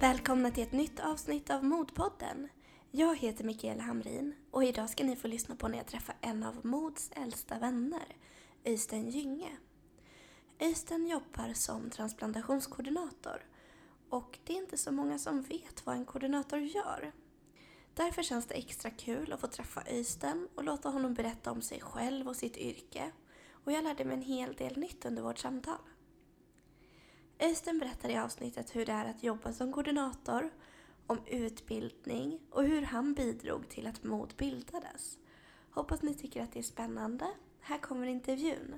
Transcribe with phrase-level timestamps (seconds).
[0.00, 2.48] Välkomna till ett nytt avsnitt av Modpodden.
[2.90, 6.42] Jag heter Mikaela Hamrin och idag ska ni få lyssna på när jag träffar en
[6.42, 8.16] av Mods äldsta vänner,
[8.64, 9.56] Öystein Gynge.
[10.58, 13.46] Öystein jobbar som transplantationskoordinator
[14.08, 17.12] och det är inte så många som vet vad en koordinator gör.
[17.94, 21.80] Därför känns det extra kul att få träffa Öystein och låta honom berätta om sig
[21.80, 23.12] själv och sitt yrke.
[23.50, 25.78] Och jag lärde mig en hel del nytt under vårt samtal.
[27.40, 30.50] Öystein berättar i avsnittet hur det är att jobba som koordinator,
[31.06, 35.18] om utbildning och hur han bidrog till att MOD bildades.
[35.70, 37.26] Hoppas ni tycker att det är spännande.
[37.60, 38.74] Här kommer intervjun.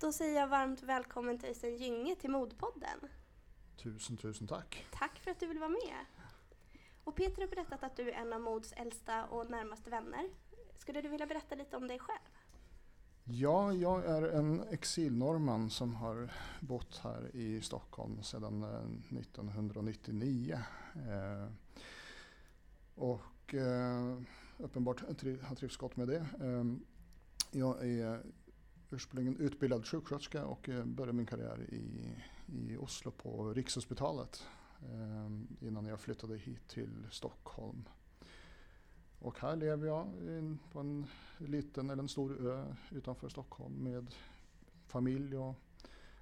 [0.00, 3.08] Då säger jag varmt välkommen till Öystein Gynge till Modpodden.
[3.82, 4.86] Tusen, tusen tack.
[4.90, 6.06] Tack för att du vill vara med.
[7.04, 10.28] Och Peter har berättat att du är en av Mods äldsta och närmaste vänner.
[10.78, 12.40] Skulle du vilja berätta lite om dig själv?
[13.24, 20.58] Ja, jag är en exilnorrman som har bott här i Stockholm sedan eh, 1999.
[20.94, 21.52] Eh,
[22.94, 24.18] och eh,
[24.58, 25.00] uppenbart
[25.42, 26.26] har trivts gott med det.
[26.40, 26.64] Eh,
[27.50, 28.22] jag är
[28.90, 32.16] ursprungligen utbildad sjuksköterska och eh, började min karriär i,
[32.46, 34.46] i Oslo på Rikshospitalet
[34.82, 37.88] Ehm, innan jag flyttade hit till Stockholm.
[39.18, 40.12] Och här lever jag
[40.72, 41.06] på en
[41.38, 44.14] liten eller en stor ö utanför Stockholm med
[44.86, 45.54] familj och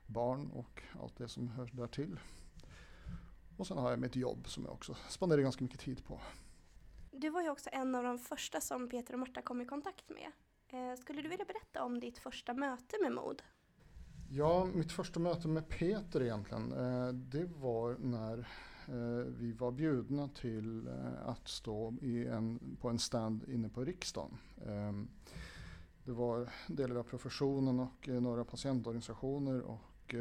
[0.07, 2.21] barn och allt det som hör där till.
[3.57, 6.21] Och sen har jag mitt jobb som jag också spenderar ganska mycket tid på.
[7.11, 10.09] Du var ju också en av de första som Peter och Marta kom i kontakt
[10.09, 10.33] med.
[10.69, 13.43] Eh, skulle du vilja berätta om ditt första möte med MOD?
[14.31, 18.39] Ja, mitt första möte med Peter egentligen, eh, det var när
[18.89, 23.85] eh, vi var bjudna till eh, att stå i en, på en stand inne på
[23.85, 24.39] riksdagen.
[24.67, 25.09] Ehm,
[26.05, 30.15] det var delar av professionen och några patientorganisationer och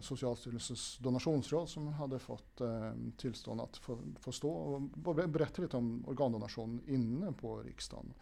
[0.00, 4.82] Socialstyrelsens donationsråd som hade fått ehm, tillstånd att få, få stå och
[5.14, 8.14] berätta lite om organdonation inne på riksdagen.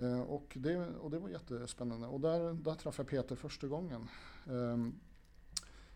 [0.00, 4.08] Eh, och det, och det var jättespännande och där, där träffade jag Peter första gången.
[4.46, 4.88] Eh,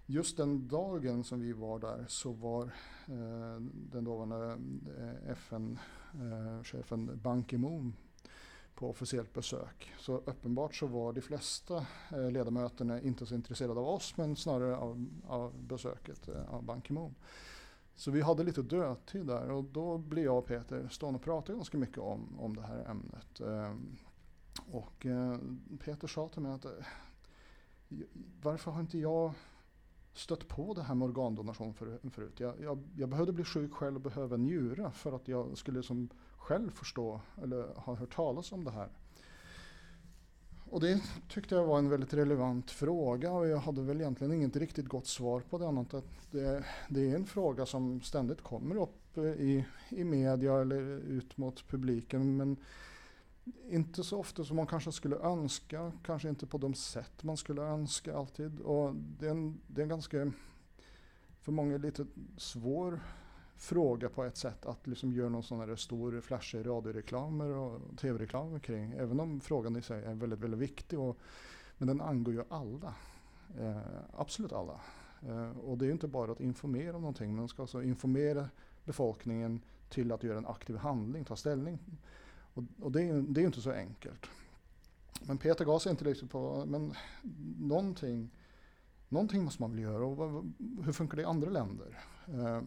[0.06, 2.64] just den dagen som vi var där så var
[3.06, 4.58] eh, den dåvarande
[4.98, 7.96] eh, FN-chefen eh, Ban Ki-Moon
[8.74, 9.92] på officiellt besök.
[9.98, 14.76] Så uppenbart så var de flesta eh, ledamöterna inte så intresserade av oss men snarare
[14.76, 17.14] av, av besöket av Ban Ki-Moon.
[17.96, 21.56] Så vi hade lite dödtid där och då blev jag och Peter stående och pratade
[21.56, 23.40] ganska mycket om, om det här ämnet.
[23.40, 23.96] Ehm,
[24.70, 25.38] och eh,
[25.84, 26.70] Peter sa till mig att eh,
[28.42, 29.32] varför har inte jag
[30.12, 32.40] stött på det här med organdonation förut.
[32.40, 36.08] Jag, jag, jag, behövde bli sjuk själv och behöva njura för att jag skulle som
[36.36, 38.88] själv förstå eller ha hört talas om det här.
[40.70, 44.56] Och det tyckte jag var en väldigt relevant fråga och jag hade väl egentligen inget
[44.56, 48.76] riktigt gott svar på det annat att det, det är en fråga som ständigt kommer
[48.76, 52.56] upp eh, i, i media eller ut mot publiken men
[53.68, 57.62] inte så ofta som man kanske skulle önska, kanske inte på de sätt man skulle
[57.62, 58.60] önska alltid.
[58.60, 60.32] Och det är en, det är en ganska,
[61.40, 62.06] för många lite
[62.36, 63.00] svår
[63.56, 68.58] fråga på ett sätt att liksom göra någon sån här stor flashig radioreklamer och tv-reklamer
[68.58, 68.92] kring.
[68.92, 70.98] Även om frågan i sig är väldigt, väldigt viktig.
[70.98, 71.18] Och,
[71.78, 72.94] men den angår ju alla.
[73.60, 73.76] Eh,
[74.16, 74.80] absolut alla.
[75.22, 77.36] Eh, och det är inte bara att informera om någonting.
[77.36, 78.48] Man ska alltså informera
[78.84, 81.78] befolkningen till att göra en aktiv handling, ta ställning.
[82.54, 84.26] Och, och det, är, det är inte så enkelt.
[85.22, 86.94] Men Peter gav sig inte riktigt på, men
[87.58, 88.30] någonting,
[89.08, 90.06] någonting måste man väl göra.
[90.06, 90.44] Och
[90.84, 91.98] hur funkar det i andra länder?
[92.26, 92.62] Eh,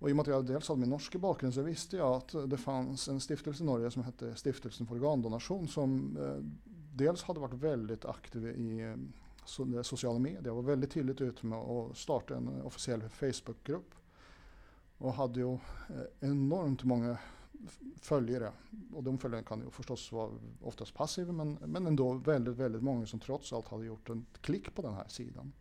[0.00, 2.50] och i och med att jag dels hade min norska bakgrund så visste jag att
[2.50, 6.44] det fanns en stiftelse i Norge som hette Stiftelsen för organdonation som eh,
[6.94, 11.58] dels hade varit väldigt aktiv i eh, sociala medier och var väldigt tydligt ute med
[11.58, 13.94] att starta en officiell Facebookgrupp.
[14.98, 15.58] Och hade ju eh,
[16.20, 17.18] enormt många
[17.96, 18.52] följare.
[18.94, 20.30] Och de följarna kan ju förstås vara
[20.62, 24.74] oftast passiva men, men ändå väldigt, väldigt många som trots allt hade gjort en klick
[24.74, 25.52] på den här sidan.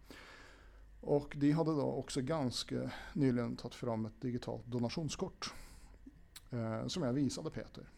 [1.01, 5.53] Och de hade då också ganska nyligen tagit fram ett digitalt donationskort
[6.49, 7.89] eh, som jag visade Peter.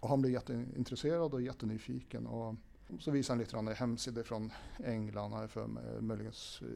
[0.00, 2.26] Och han blev jätteintresserad och jättenyfiken.
[2.26, 2.54] Och
[2.98, 4.52] så visade han lite grann hemsidor från
[4.84, 5.66] England, för
[6.00, 6.32] möjligen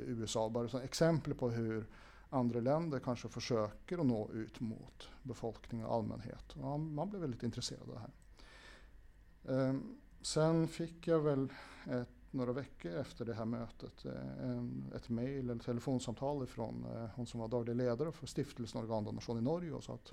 [0.07, 0.49] USA.
[0.49, 1.87] Bara som exempel på hur
[2.31, 6.53] andra länder kanske försöker att nå ut mot befolkning och allmänhet.
[6.53, 9.69] Och man blev väldigt intresserad av det här.
[9.69, 9.75] Eh,
[10.23, 11.53] sen fick jag väl
[11.87, 17.09] ett några veckor efter det här mötet eh, en, ett mejl eller telefonsamtal från eh,
[17.15, 20.13] hon som var daglig ledare för stiftelsen Organdonation i Norge och sa att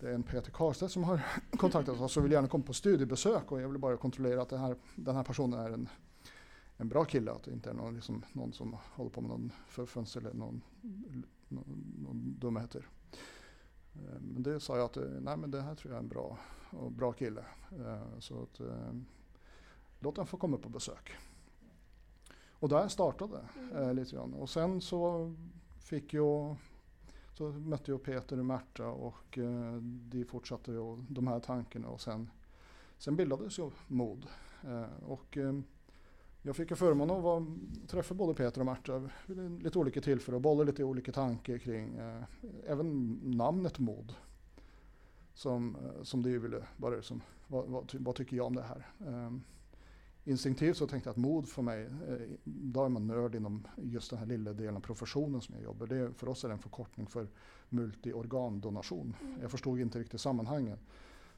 [0.00, 1.20] det är en Peter Karlstedt som har
[1.58, 4.76] kontaktat oss och vill gärna komma på studiebesök och jag vill bara kontrollera att här,
[4.96, 5.88] den här personen är en,
[6.76, 9.52] en bra kille, att det inte är någon, liksom, någon som håller på med någon
[9.68, 10.62] fuffens eller någon,
[11.48, 12.88] någon, någon dumheter.
[13.94, 16.08] Eh, men det sa jag att eh, nej men det här tror jag är en
[16.08, 16.38] bra,
[16.90, 17.44] bra kille.
[18.18, 18.60] Så att,
[20.00, 21.16] låt den få komma på besök.
[22.60, 23.40] Och där startade
[23.72, 23.96] mm.
[23.96, 24.34] lite grann.
[24.34, 25.32] Och sen så
[25.78, 26.56] fick jag
[27.38, 32.00] så mötte jag Peter och Märta och eh, de fortsatte ju de här tankarna och
[32.00, 32.30] sen,
[32.98, 34.26] sen bildades ju MOD.
[34.64, 35.52] Eh, och eh,
[36.42, 37.46] jag fick förmånen att vara,
[37.86, 41.96] träffa både Peter och Märta vid lite olika tillfällen och bolla lite olika tankar kring
[41.96, 42.22] eh,
[42.66, 44.14] även namnet MOD.
[45.34, 48.86] Som, eh, som de ville, bara som, vad, vad, vad, tycker jag om det här?
[50.28, 54.10] Instinktivt så tänkte jag att mod för mig, eh, då är man nörd inom just
[54.10, 55.86] den här lilla delen av professionen som jag jobbar.
[55.86, 57.28] Det, för oss är det en förkortning för
[57.68, 59.16] multiorgandonation.
[59.20, 59.40] Mm.
[59.40, 60.78] Jag förstod inte riktigt sammanhangen.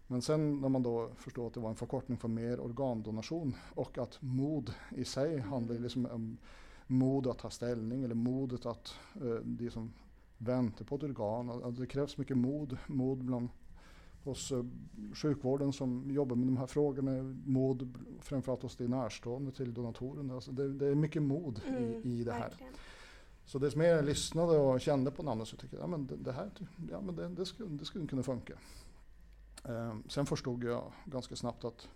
[0.07, 3.99] Men sen när man då förstod att det var en förkortning för mer organdonation och
[3.99, 5.49] att mod i sig mm.
[5.49, 6.39] handlar liksom om
[6.87, 9.93] mod att ta ställning eller modet att eh, de som
[10.39, 11.51] väntar på ett organ.
[11.65, 13.49] Att det krävs mycket mod, mod bland
[14.25, 14.65] hos eh,
[15.15, 20.35] sjukvården som jobbar med de här frågorna, mod framförallt hos de närstående till donatorerna.
[20.35, 22.41] Alltså det, det, är mycket mod mm, i, i det här.
[22.41, 22.73] Verkligen.
[23.45, 26.17] Så desto mer jag lyssnade och kände på namnet så tyckte jag att ja, det,
[26.17, 26.51] det, här
[26.91, 28.55] ja, men det, det, skulle, det skulle kunna funka.
[29.65, 31.89] Um, sen förstod jag ganska snabbt att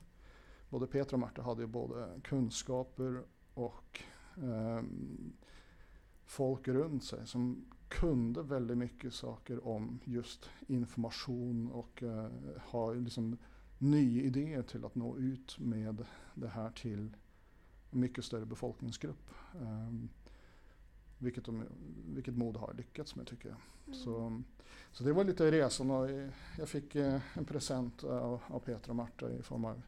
[0.70, 3.22] både Petra och Marta hade både kunskaper
[3.54, 4.00] och
[4.36, 5.32] um,
[6.24, 12.28] folk runt sig som kunde väldigt mycket saker om just information och uh,
[12.58, 13.36] ha liksom
[13.78, 16.04] nya idéer till att nå ut med
[16.34, 17.16] det här till
[17.90, 19.30] en mycket större befolkningsgrupp.
[19.60, 20.08] Um,
[21.18, 21.64] vilket, de,
[22.14, 23.58] vilket mod har lyckats med tycker jag.
[23.86, 23.98] Mm.
[23.98, 24.42] Så,
[24.92, 26.10] så det var lite resan och
[26.58, 29.82] jag fick eh, en present av, av Peter och Marta i form av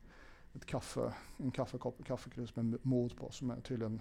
[0.54, 4.00] ett kaffe, en kaffekopp, kaffekrus med mod på som är tydligen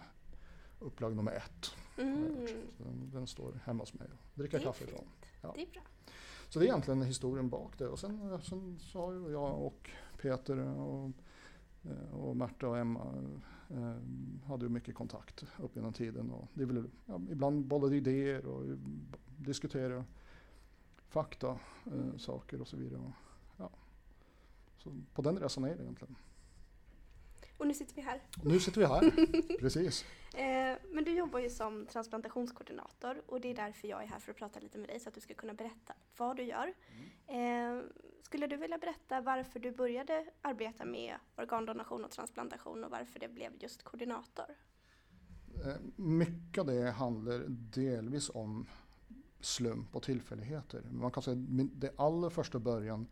[0.86, 1.72] upplag nummer ett.
[1.98, 2.48] Mm.
[2.78, 5.06] Den, den, står hemma hos mig och dricker kaffe ifrån.
[5.42, 5.52] Ja.
[5.56, 5.82] Det är bra.
[6.50, 7.88] Så det är egentligen historien bak det.
[7.88, 9.90] Och sen, sen så har ju jag och
[10.22, 11.12] Peter och,
[11.84, 13.14] eh, och Märta och Emma
[13.70, 13.96] eh,
[14.48, 16.32] hade ju mycket kontakt upp genom tiden.
[16.32, 18.64] Och det ville, ja, ibland bollade idéer och
[19.38, 20.06] diskutera
[21.08, 23.02] fakta, eh, saker och så vidare.
[23.02, 23.12] Och,
[23.58, 23.70] ja.
[24.78, 26.16] Så på den resan är det egentligen.
[27.58, 28.22] Och nu sitter vi här.
[28.44, 29.12] Nu sitter vi här,
[29.60, 30.06] precis.
[30.36, 34.32] Eh, men du jobbar ju som transplantationskoordinator och det är därför jag är här för
[34.32, 36.74] att prata lite med dig så att du ska kunna berätta vad du gör.
[37.28, 37.78] Mm.
[37.78, 37.84] Eh,
[38.22, 43.28] skulle du vilja berätta varför du började arbeta med organdonation och transplantation och varför det
[43.28, 44.46] blev just koordinator?
[45.66, 48.68] Eh, mycket av det handlar delvis om
[49.40, 50.82] slump och tillfälligheter.
[50.92, 53.08] Man kan säga att det allra första början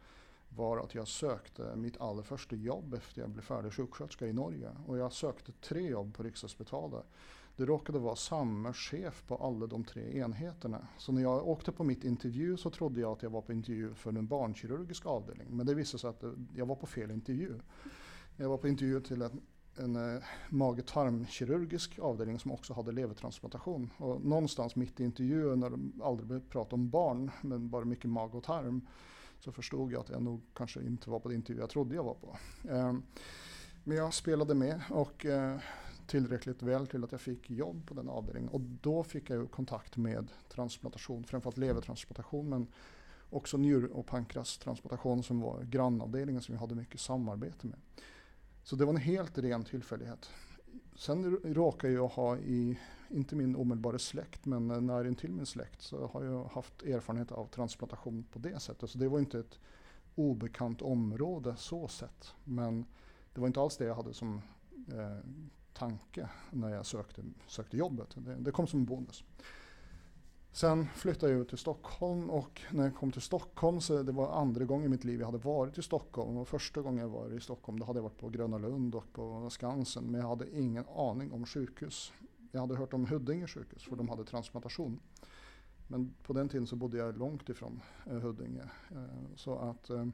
[0.55, 4.69] var att jag sökte mitt allra första jobb efter jag blev färdig sjuksköterska i Norge.
[4.88, 7.05] Och jag sökte tre jobb på Rikshospitalet.
[7.55, 10.88] Det råkade vara samma chef på alla de tre enheterna.
[10.97, 13.94] Så när jag åkte på mitt intervju så trodde jag att jag var på intervju
[13.94, 15.47] för en barnkirurgisk avdelning.
[15.50, 16.23] Men det visade sig att
[16.55, 17.59] jag var på fel intervju.
[18.38, 19.41] Jag var på intervju till en,
[19.77, 23.89] en eh, mage-tarmkirurgisk avdelning som också hade levertransplantation.
[23.97, 28.36] Och någonstans mitt i intervjun när de aldrig pratade om barn men bara mycket mag
[28.36, 28.81] och tarm
[29.43, 32.03] så förstod jag att jag nog kanske inte var på det intervju jag trodde jag
[32.03, 32.38] var på.
[32.69, 33.03] Ehm,
[33.83, 35.57] men jag spelade med och eh,
[36.07, 38.50] tillräckligt väl till att jag fick jobb på den avdelningen.
[38.50, 42.67] Och då fick jag kontakt med transplantation, framförallt levertransplantation men
[43.29, 47.79] också njur och pankrastransplantation som var grannavdelningen som vi hade mycket samarbete med.
[48.63, 50.29] Så det var en helt ren tillfällighet.
[50.95, 52.79] Sen råkade jag ha i
[53.13, 57.48] inte min omedelbara släkt, men nära intill min släkt så har jag haft erfarenhet av
[57.48, 58.89] transplantation på det sättet.
[58.89, 59.60] Så det var inte ett
[60.15, 62.34] obekant område så sett.
[62.43, 62.86] Men
[63.34, 64.41] det var inte alls det jag hade som
[64.88, 65.29] eh,
[65.74, 68.08] tanke när jag sökte, sökte jobbet.
[68.15, 69.24] Det, det, kom som en bonus.
[70.51, 74.32] Sen flyttade jag ut till Stockholm och när jag kom till Stockholm så det var
[74.32, 76.38] andra gången i mitt liv jag hade varit i Stockholm.
[76.38, 79.13] Och första gången jag var i Stockholm då hade jag varit på Gröna Lund och
[79.13, 82.13] på Skansen men jag hade ingen aning om sjukhus.
[82.55, 85.00] Jag hade hört om Huddinge sjukhus för de hade transplantation.
[85.88, 88.62] Men på den tiden så bodde jag långt ifrån eh, Huddinge.
[88.91, 90.05] Eh, så, att, eh,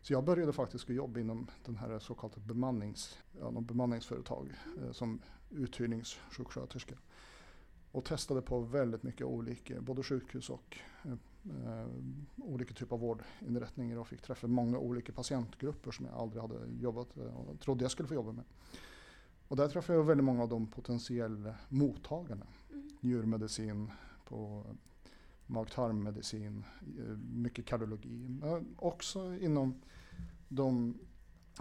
[0.00, 4.52] så jag började faktiskt jobba inom den här så kallade bemannings, ja, bemanningsföretag
[4.82, 6.94] eh, som uthyrningssjuksköterska.
[7.92, 11.86] Och testade på väldigt mycket olika, både sjukhus och eh, eh
[12.36, 17.16] olika typer av vårdinrättningar och fick träffa många olika patientgrupper som jag aldrig hade jobbat
[17.16, 18.44] eh, och trodde jag skulle få jobba med.
[19.48, 22.46] Och där träffade jag väldigt många av de potentiella mottagarna.
[22.72, 22.88] Mm.
[23.00, 23.90] Djurmedicin
[24.24, 24.64] på
[25.46, 26.64] mag-tarmmedicin,
[26.98, 28.28] eh, mycket kardiologi.
[28.28, 29.80] Men också inom
[30.48, 30.98] de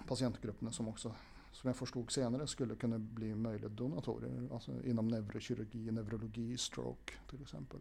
[0.08, 1.16] patientgrupperna som också
[1.52, 4.48] som jag förstod senare skulle kunna bli möjliga donatorer.
[4.54, 7.80] Alltså inom neurokirurgi, neurologi, stroke till exempel.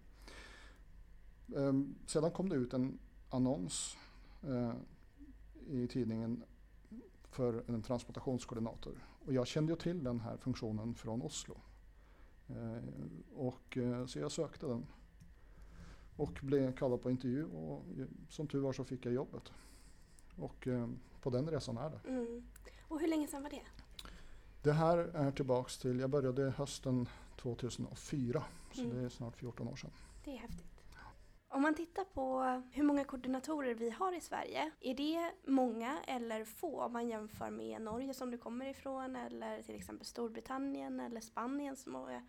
[1.57, 2.99] Ehm, sedan kom det ut en
[3.31, 3.97] annons
[4.43, 4.73] eh,
[5.69, 6.43] i tidningen
[7.31, 9.07] för en transplantationskoordinator.
[9.27, 11.61] Och jag kände ju till den här funktionen från Oslo.
[12.49, 12.83] Eh,
[13.35, 14.87] och, eh, så jag sökte den.
[16.17, 17.85] Och blev kallad på intervju och
[18.29, 19.53] som tur var så fick jag jobbet.
[20.37, 20.69] Och
[21.21, 22.09] på den resan är det.
[22.09, 22.43] Mm.
[22.89, 23.63] Och hur länge sedan var det?
[24.63, 28.45] Det här är tillbaks till, jag började hösten 2004.
[28.73, 28.97] Så mm.
[28.97, 29.91] det är snart 14 år sedan.
[30.25, 30.72] Det är häftigt.
[31.55, 36.45] Om man tittar på hur många koordinatorer vi har i Sverige, är det många eller
[36.45, 41.21] få om man jämför med Norge som du kommer ifrån eller till exempel Storbritannien eller
[41.21, 42.23] Spanien som är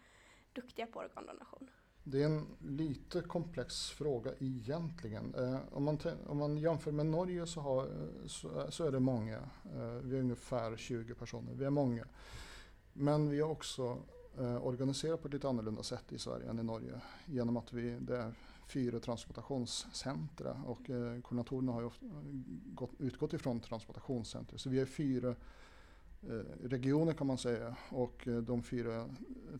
[0.53, 1.69] duktiga på organdonation?
[2.03, 5.35] Det är en lite komplex fråga egentligen.
[5.35, 7.87] Eh, om, man om man jämför med Norge så, har,
[8.27, 9.37] så, så, är det många.
[9.65, 11.53] Eh, vi är ungefär 20 personer.
[11.53, 12.05] Vi är många.
[12.93, 13.97] Men vi är också
[14.37, 17.01] eh, organiserade på ett lite annorlunda sätt i Sverige än i Norge.
[17.25, 18.33] Genom att vi, det är
[18.67, 22.05] fyra transplantationscentra och eh, koordinatorerna har ju ofta
[22.65, 24.57] gått, utgått ifrån transplantationscenter.
[24.57, 25.35] Så vi är fyra
[26.21, 26.27] eh,
[26.63, 29.09] regioner kan man säga och eh, de fyra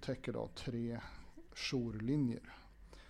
[0.02, 1.00] täcker då tre
[1.56, 2.54] jourlinjer.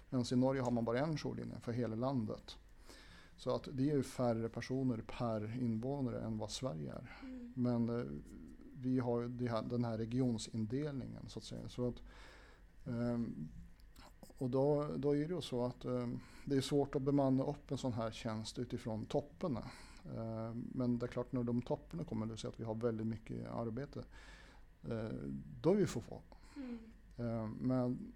[0.09, 2.57] Medan i Norge har man bara en jourlinje för hela landet.
[3.37, 7.17] Så att det är ju färre personer per invånare än vad Sverige är.
[7.23, 7.53] Mm.
[7.55, 8.05] Men eh,
[8.73, 9.27] vi har ju
[9.63, 11.69] den här regionsindelningen så att säga.
[11.69, 12.01] Så att,
[12.85, 13.49] um,
[14.43, 17.71] och då, då är det ju så att um, det är svårt att bemanna upp
[17.71, 19.63] en sån här tjänst utifrån topparna.
[20.15, 23.07] Uh, men det är klart när de topparna kommer, det så att vi har väldigt
[23.07, 24.03] mycket arbete.
[24.89, 25.09] Uh,
[25.61, 26.21] då är vi för få.
[26.55, 26.79] Mm.
[27.19, 28.13] Uh, men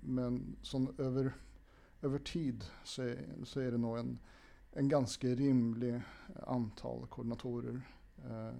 [0.00, 1.32] men som över,
[2.02, 4.18] över tid så är, så är det nog en,
[4.72, 6.00] en ganska rimlig
[6.46, 7.80] antal koordinatorer
[8.24, 8.54] eh,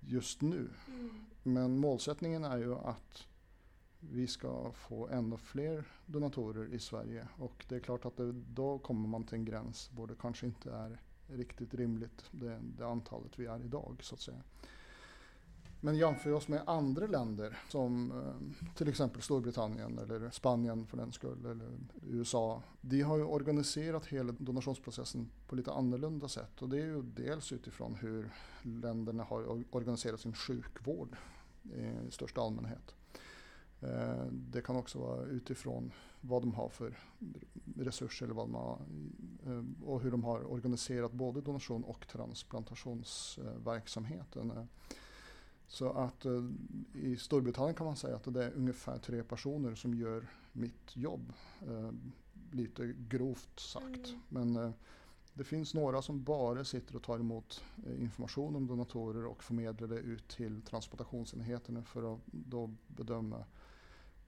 [0.00, 0.68] just nu.
[0.88, 1.10] Mm.
[1.42, 3.26] Men målsättningen är ju att
[4.10, 8.78] vi ska få ännu fler donatorer i Sverige och det är klart att det, då
[8.78, 13.38] kommer man till en gräns där det kanske inte är riktigt rimligt det, det antalet
[13.38, 14.42] vi är idag så att säga.
[15.80, 20.96] Men jämför vi oss med andra länder som eh, till exempel Storbritannien eller Spanien för
[20.96, 21.70] den skull eller
[22.10, 22.62] USA.
[22.80, 27.52] De har ju organiserat hela donationsprocessen på lite annorlunda sätt och det är ju dels
[27.52, 28.30] utifrån hur
[28.62, 31.16] länderna har organiserat sin sjukvård
[32.08, 32.94] i största allmänhet.
[33.84, 36.98] Eh, det kan också vara utifrån vad de har för
[37.76, 38.78] resurser eller vad de har,
[39.46, 44.68] eh, och hur de har organiserat både donation och transplantationsverksamheten.
[45.66, 46.44] Så att eh,
[46.94, 51.32] i Storbritannien kan man säga att det är ungefär tre personer som gör mitt jobb.
[51.68, 51.90] Eh,
[52.50, 54.08] lite grovt sagt.
[54.08, 54.20] Mm.
[54.28, 54.70] Men eh,
[55.34, 59.88] det finns några som bara sitter och tar emot eh, information om donatorer och förmedlar
[59.88, 63.44] det ut till transplantationsenheterna för att då bedöma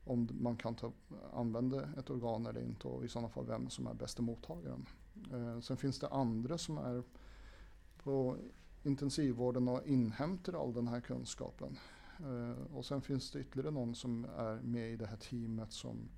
[0.06, 0.92] om man kan ta,
[1.32, 4.86] använda ett organ eller inte och i sådana fall vem som är bästa mottagaren.
[5.32, 7.02] Eh, sen finns det andra som är
[7.96, 8.36] på
[8.82, 11.78] intensivvården och inhämtar all den här kunskapen.
[12.18, 16.08] Eh, och sen finns det ytterligare någon som är med i det här teamet som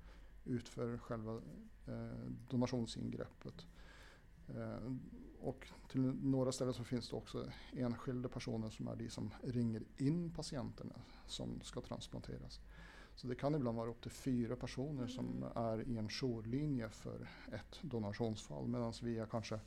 [0.45, 1.41] utför själva
[1.87, 3.65] eh, donationsingreppet.
[4.47, 4.93] Eh,
[5.41, 9.83] och till några ställen så finns det också enskilda personer som är de som ringer
[9.97, 10.95] in patienterna
[11.27, 12.59] som ska transplanteras.
[13.19, 15.49] Så det kan ibland vara upp till fyra personer som mm.
[15.55, 19.59] är i en jourlinje för ett donationsfall medan vi är kanske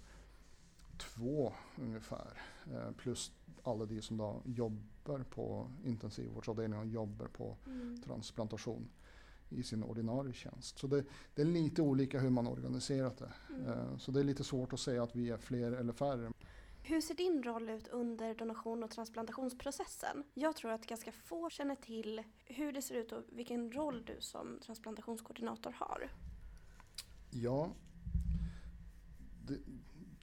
[0.99, 2.43] två ungefär.
[2.73, 3.33] Eh, plus
[3.63, 8.03] alla de som då jobbar på intensivvårdsavdelningen och jobbar på mm.
[8.03, 8.89] transplantation
[9.49, 10.79] i sin ordinarie tjänst.
[10.79, 11.05] Så det,
[11.35, 13.33] det, är lite olika hur man organiserat det.
[13.49, 13.67] Mm.
[13.67, 16.33] Eh, så det är lite svårt att säga att vi är fler eller färre.
[16.85, 20.25] Hur ser din roll ut under donation och transplantationsprocessen?
[20.35, 24.17] Jag tror att ganska få känner till hur det ser ut och vilken roll du
[24.21, 26.11] som transplantationskoordinator har.
[27.31, 27.71] Ja,
[29.47, 29.59] det,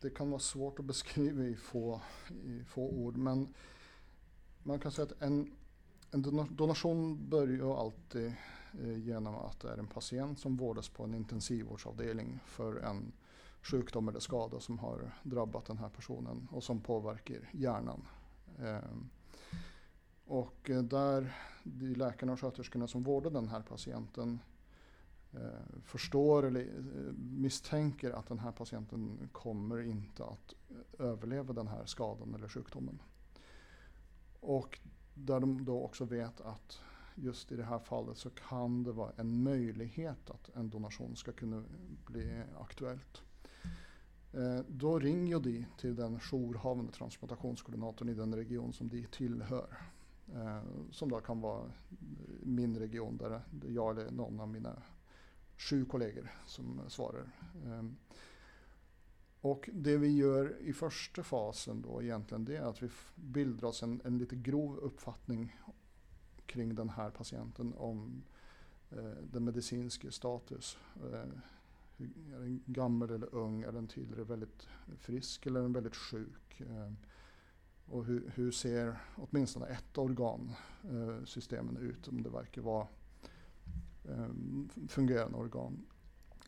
[0.02, 2.02] det kan vara svårt att beskriva i få,
[2.46, 3.54] i få ord men
[4.64, 5.52] man kan säga att en,
[6.12, 6.22] en
[6.56, 8.34] donation börjar alltid
[8.82, 13.12] eh, genom att det är en patient som vårdas på en intensivvårdsavdelning för en
[13.62, 18.08] sjukdom eller skada som har drabbat den här personen och som påverkar hjärnan.
[18.60, 19.10] Ehm,
[20.26, 24.40] och där de läkarna och sköterskorna som vårdar den här patienten
[25.32, 30.54] eh, förstår eller eh, misstänker att den här patienten kommer inte att
[31.00, 33.02] överleva den här skadan eller sjukdomen.
[34.40, 34.80] Och
[35.14, 36.82] där de då också vet att
[37.16, 41.32] just i det här fallet så kan det vara en möjlighet att en donation ska
[41.32, 41.64] kunna
[42.06, 43.22] bli aktuellt.
[44.34, 49.78] Eh, då ringer de till den jourhavande transplantationskoordinatorn i den region som de tillhör.
[50.34, 51.72] Eh, som då kan vara
[52.44, 54.82] min region där jag eller någon av mina
[55.58, 57.32] sju kollegor som svarar.
[57.66, 57.84] Eh,
[59.42, 63.84] och det vi gör i första fasen då egentligen det är att vi bildar oss
[63.84, 65.60] en, en lite grov uppfattning
[66.46, 68.24] kring den här patienten om
[68.92, 70.78] eh, den medicinska status.
[70.96, 71.30] Eh,
[72.06, 73.62] är den gammal eller ung?
[73.62, 76.62] Är den tidigare väldigt frisk eller är den väldigt sjuk?
[76.62, 76.98] Ehm,
[77.86, 80.52] och hur, hur, ser åtminstone ett organ
[80.84, 82.88] eh, ut om det verkar vara
[84.10, 85.86] ehm, fungerande organ?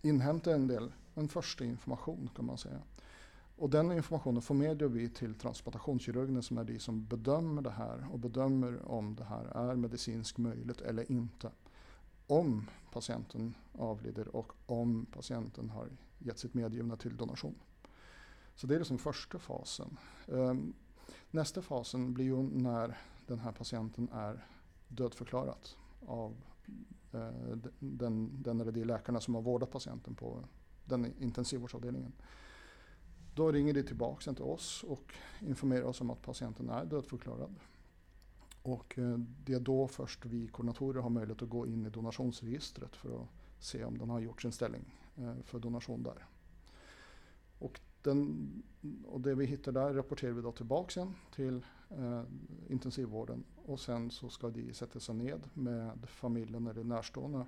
[0.01, 2.81] Inhämta en del, en första information kan man säga.
[3.61, 8.19] Och den informationen förmedlar vi till transplantationskirurgen som är de som bedömer det här och
[8.19, 11.51] bedömer om det här är medicinskt möjligt eller inte.
[12.31, 17.55] Om patienten avlider och om patienten har gett sitt medgivna till donation.
[18.55, 19.97] Så det är liksom första fasen.
[20.27, 20.73] Ehm,
[21.31, 22.97] nästa fasen blir ju när
[23.27, 24.47] den här patienten är
[24.87, 25.69] dödförklarad
[26.05, 26.35] av
[27.11, 30.43] eh, den, den eller de läkarna som har vårdat patienten på
[30.85, 32.13] den intensivvårdsavdelningen.
[33.35, 37.55] Då ringer de tillbaka till oss och informerar oss om att patienten är dödförklarad.
[38.63, 42.95] Och eh, det är då först vi koordinatorer har möjlighet att gå in i donationsregistret
[42.95, 43.27] för att
[43.59, 46.25] se om den har gjort sin ställning eh, för donation där.
[47.59, 48.49] Och, den,
[49.05, 52.23] och det vi hittar där rapporterar vi då tillbaka igen till eh,
[52.67, 57.45] intensivvården och sen så ska de sätta sig ned med familjen eller närstående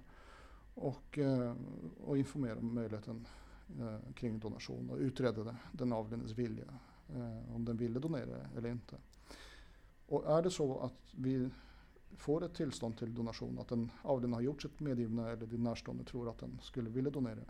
[0.73, 1.55] och, eh,
[2.03, 3.27] och informera om möjligheten
[3.79, 6.65] eh, kring donation och utreda den avlidnes vilja.
[7.09, 8.95] Eh, om den ville donera eller inte.
[10.13, 11.49] Och är det så att vi
[12.17, 16.03] får ett tillstånd till donation, att den avlidna har gjort sitt medgivna eller din närstående
[16.03, 17.43] tror att den skulle vilja donera.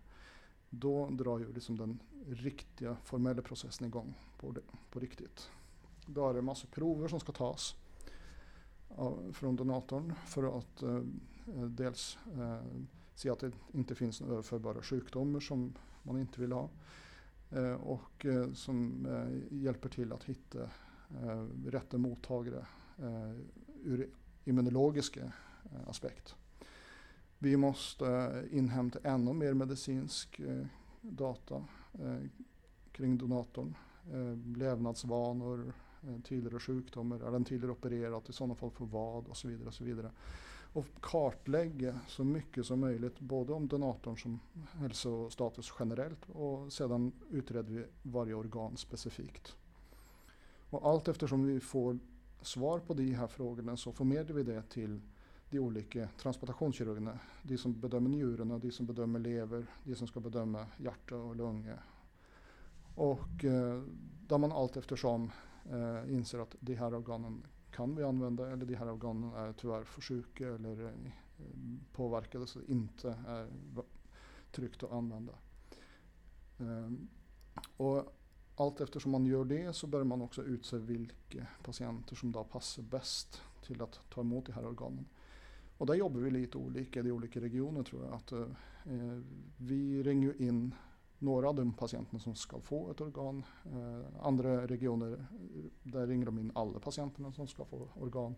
[0.69, 4.61] Då drar ju liksom den riktiga formella processen igång på, det,
[4.91, 5.49] på riktigt.
[6.05, 7.75] Då är det massa prover som ska tas
[8.89, 10.99] av, från donatorn för att eh,
[11.67, 12.65] dels eh,
[13.15, 16.69] se att det inte finns några överförbara sjukdomar som man inte vill ha.
[17.49, 20.69] Eh, och eh, som eh, hjälper till att hitta
[21.21, 22.65] Eh, rätta mottagare
[22.99, 23.31] eh,
[23.83, 24.09] ur
[24.45, 25.29] immunologisk eh,
[25.87, 26.35] aspekt.
[27.37, 30.41] Vi måste inhämta ännu mer medicinsk
[31.01, 31.63] data
[32.91, 33.75] kring donatorn.
[34.55, 35.73] Levnadsvanor,
[36.23, 39.67] tidigare sjukdomar, är den tidigare opererad, i sådana fall för vad och så vidare.
[39.67, 40.11] Och så vidare
[40.73, 44.39] och kartlägga så mycket som möjligt både om donatorn som
[44.73, 49.55] hälsostatus generellt och sedan utreder vi varje organ specifikt.
[50.73, 51.99] Och allt eftersom vi får
[52.41, 55.01] svar på de här frågorna så förmedlar vi det till
[55.49, 57.19] de olika transplantationskirurgerna.
[57.43, 61.79] De som bedömer njurarna, de som bedömer lever, de som ska bedöma hjärta och lunga.
[62.95, 63.83] Och eh,
[64.27, 65.31] där man allt eftersom
[65.71, 69.83] eh, inser att de här organen kan vi använda eller de här organen är tyvärr
[69.83, 70.93] för sjuka eller eh,
[71.91, 73.49] påverkade så det inte är
[74.51, 75.33] tryggt att använda.
[76.59, 76.91] Eh,
[77.77, 78.13] och
[78.55, 82.83] allt eftersom man gör det så börjar man också utse vilka patienter som då passar
[82.83, 85.05] bäst till att ta emot de här organen.
[85.77, 88.13] Och där jobbar vi lite olika i olika regioner tror jag.
[88.13, 88.47] Att, eh,
[89.57, 90.75] vi ringer in
[91.19, 93.43] några av de patienterna som ska få ett organ.
[93.65, 95.25] Eh, andra regioner,
[95.83, 98.35] där ringer de in alla patienterna som ska få organ.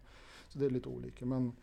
[0.50, 1.26] Så det är lite olika.
[1.26, 1.54] Men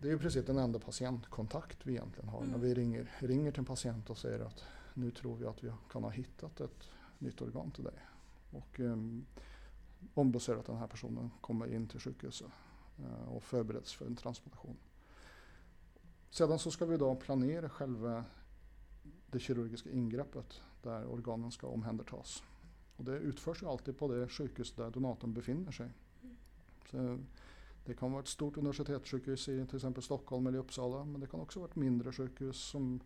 [0.00, 2.38] det är i princip den enda patientkontakt vi egentligen har.
[2.38, 2.50] Mm.
[2.50, 5.72] När vi ringer, ringer till en patient och säger att nu tror vi att vi
[5.90, 6.88] kan ha hittat ett
[7.22, 7.98] nytt organ till dig.
[8.50, 9.26] Och um,
[10.14, 12.50] ombesörjer att den här personen kommer in till sjukhuset
[13.00, 14.76] uh, och förbereds för en transplantation.
[16.30, 18.24] Sedan så ska vi då planera själva
[19.26, 22.42] det kirurgiska ingreppet där organen ska omhändertas.
[22.96, 25.90] Och det utförs ju alltid på det sjukhus där donatorn befinner sig.
[26.90, 27.18] Så
[27.84, 31.40] det kan vara ett stort universitetssjukhus i till exempel Stockholm eller Uppsala men det kan
[31.40, 33.00] också vara ett mindre sjukhus som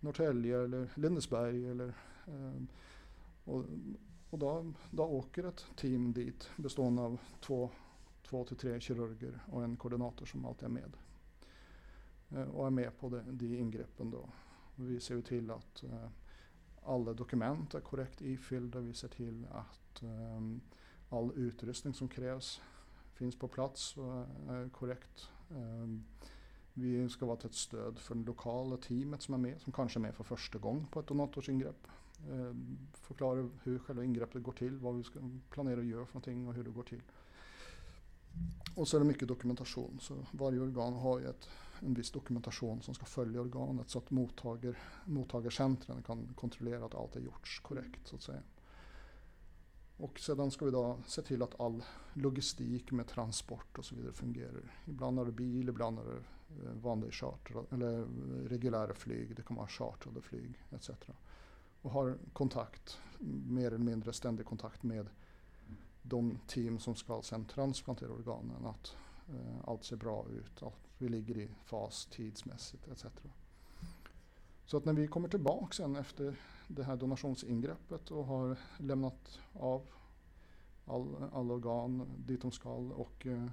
[0.00, 1.68] Norrtälje eller Lindesberg.
[1.68, 1.88] Eller,
[2.26, 2.62] eh,
[3.48, 3.64] och,
[4.30, 7.70] och då, då åker ett team dit bestående av två,
[8.22, 10.96] två till tre kirurger och en koordinator som alltid är med.
[12.30, 14.28] Eh, och är med på det, de ingreppen då.
[14.76, 16.08] Vi ser till att eh,
[16.84, 18.80] alla dokument är korrekt ifyllda.
[18.80, 20.40] Vi ser till att eh,
[21.08, 22.60] all utrustning som krävs
[23.12, 24.12] finns på plats och
[24.48, 25.30] är korrekt.
[25.50, 25.86] Eh,
[26.72, 29.98] vi ska vara till ett stöd för det lokala teamet som är med, som kanske
[29.98, 31.86] är med för första gången på ett donatorsingrepp.
[32.26, 32.54] Eh,
[32.92, 36.54] förklara hur själva ingreppet går till, vad vi ska planera att göra för någonting och
[36.54, 37.02] hur det går till.
[38.74, 39.98] Och så är det mycket dokumentation.
[40.00, 41.48] Så varje organ har ju ett,
[41.80, 47.16] en viss dokumentation som ska följa organet så att mottager, mottagarcentren kan kontrollera att allt
[47.16, 48.42] är gjorts korrekt så att säga.
[49.96, 54.12] Och sedan ska vi då se till att all logistik med transport och så vidare
[54.12, 54.72] fungerar.
[54.86, 56.16] Ibland är det bil, ibland är det
[56.64, 58.04] eh, vanlig charter eller eh,
[58.48, 60.90] reguljära flyg, det kan vara chartrade flyg etc.
[61.82, 62.98] Och har kontakt,
[63.48, 65.08] mer eller mindre ständig kontakt med
[66.02, 68.66] de team som ska sen transplantera organen.
[68.66, 68.96] Att
[69.28, 73.06] eh, allt ser bra ut, att vi ligger i fas tidsmässigt etc.
[74.64, 79.86] Så att när vi kommer tillbaka sen efter det här donationsingreppet och har lämnat av
[80.86, 83.46] all, all organ dit de ska och eh,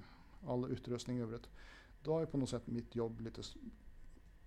[0.46, 1.48] all utrustning i övrigt.
[2.02, 3.42] Då är på något sätt mitt jobb lite,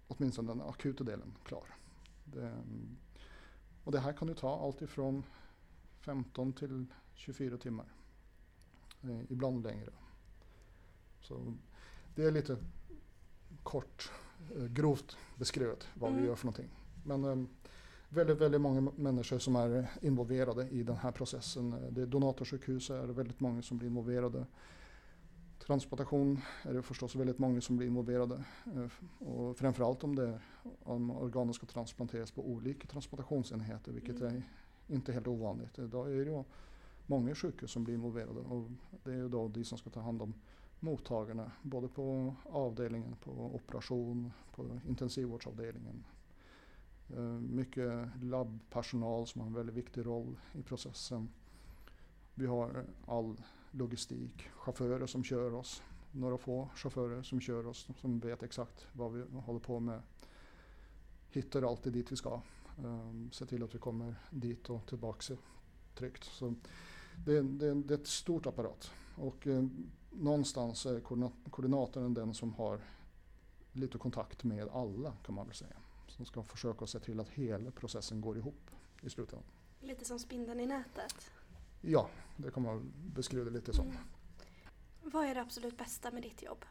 [0.08, 1.76] åtminstone den akuta delen, klar.
[2.26, 2.98] Det, mm,
[3.90, 5.24] och det här kan ju ta allt ifrån
[6.00, 7.86] 15 till 24 timmar.
[9.04, 9.90] Eh, ibland längre.
[11.22, 11.54] Så
[12.16, 12.58] det är lite
[13.64, 14.12] kort,
[14.56, 16.22] eh, grovt beskrivet vad mm.
[16.22, 16.70] vi gör för någonting.
[17.04, 17.48] Men eh,
[18.10, 21.76] väldigt, väldigt många människor som är involverade i den här processen.
[21.92, 24.46] Det är donatorsjukhus är det väldigt många som blir involverade.
[25.70, 28.44] Transplantation är det förstås väldigt många som blir involverade.
[28.66, 30.40] Eh, och framförallt om, det,
[30.84, 34.36] om organen ska transplanteras på olika transplantationsenheter, vilket mm.
[34.36, 34.44] är
[34.88, 35.80] inte helt ovanligt.
[35.80, 36.44] Idag är det
[37.06, 38.70] många sjukhus som blir involverade och
[39.04, 40.34] det är ju då de som ska ta hand om
[40.80, 46.04] mottagarna, både på avdelningen, på operation, på intensivvårdsavdelningen.
[47.10, 51.30] Eh, mycket labbpersonal som har en väldigt viktig roll i processen.
[52.34, 58.20] Vi har all logistik, chaufförer som kör oss, några få chaufförer som kör oss, som
[58.20, 60.02] vet exakt vad vi håller på med.
[61.30, 62.42] Hittar alltid dit vi ska.
[62.78, 65.38] Ehm, um, se till att vi kommer dit och tillbaka
[65.96, 66.24] tryggt.
[66.24, 66.56] Så
[67.26, 68.92] det, det, det är ett stort apparat.
[69.16, 69.66] Och eh,
[70.12, 71.00] någonstans är
[71.50, 72.82] koordinatorn den som har
[73.72, 75.76] lite kontakt med alla kan man väl säga.
[76.08, 79.50] Som ska försöka se till att hela processen går ihop i slutändan.
[79.80, 81.32] Lite som spindeln i nätet?
[81.82, 83.88] Ja, det kan man beskriva det lite som.
[83.88, 83.98] Mm.
[85.02, 86.66] Vad är det absolut bästa med ditt jobb?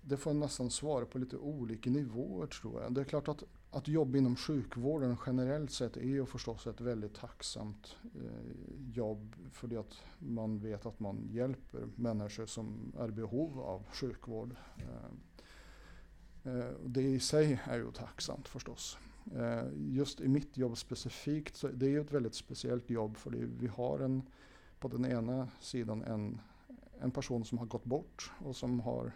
[0.00, 2.94] Det får nästan svara på lite olika nivåer tror jag.
[2.94, 7.14] Det är klart att, att jobba inom sjukvården generellt sett är ju förstås ett väldigt
[7.14, 9.36] tacksamt eh, jobb.
[9.52, 14.56] För det att man vet att man hjälper människor som är i behov av sjukvård.
[14.76, 18.98] Eh, eh, det i sig är ju tacksamt förstås.
[19.36, 23.30] Eh, just i mitt jobb specifikt så det är ju ett väldigt speciellt jobb för
[23.30, 24.22] vi har en,
[24.78, 26.40] på den ena sidan en,
[27.00, 29.12] en person som har gått bort och som har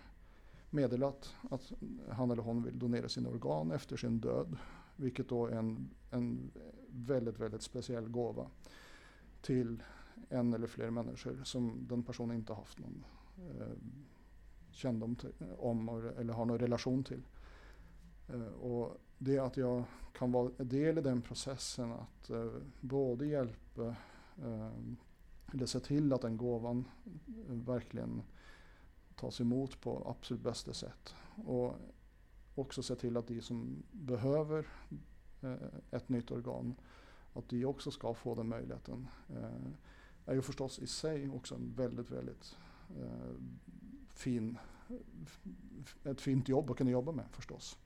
[0.70, 1.72] meddelat att
[2.10, 4.56] han eller hon vill donera sina organ efter sin död.
[4.96, 6.50] Vilket då är en, en
[6.90, 8.50] väldigt, väldigt speciell gåva
[9.42, 9.82] till
[10.28, 13.04] en eller fler människor som den personen inte haft någon
[13.38, 13.66] eh,
[14.70, 15.16] kännedom
[15.58, 15.88] om
[16.18, 17.22] eller har någon relation till.
[18.28, 23.87] Eh, och det att jag kan vara del i den processen att eh, både hjälpa
[24.42, 24.70] eh,
[25.52, 26.88] eller se till att den gåvan
[27.46, 28.22] verkligen
[29.14, 31.14] tas emot på absolut bästa sätt.
[31.44, 31.76] Och
[32.54, 34.66] också se till att de som behöver
[35.90, 36.74] ett nytt organ,
[37.32, 39.08] att de också ska få den möjligheten.
[40.24, 42.56] Det är ju förstås i sig också en väldigt, väldigt
[44.08, 44.58] fin,
[46.04, 47.78] ett fint jobb att kunna jobba med förstås.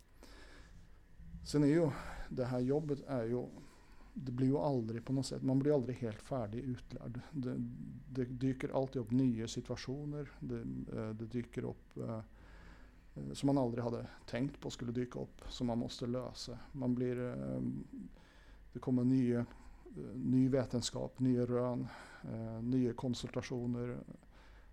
[1.44, 1.90] Sen är ju
[2.28, 3.46] det här jobbet är ju
[4.24, 7.20] det blir ju aldrig på något sätt, man blir aldrig helt färdig utlärd.
[7.30, 7.56] Det,
[8.08, 10.30] det dyker alltid upp nya situationer.
[10.40, 10.60] Det,
[10.98, 12.20] eh, det dyker upp eh,
[13.14, 16.58] eh, som man aldrig hade tänkt på skulle dyka upp, som man måste lösa.
[16.72, 17.16] Man blir,
[18.72, 19.46] det kommer nya,
[20.14, 21.86] ny vetenskap, nya rön,
[22.60, 23.98] nya konsultationer.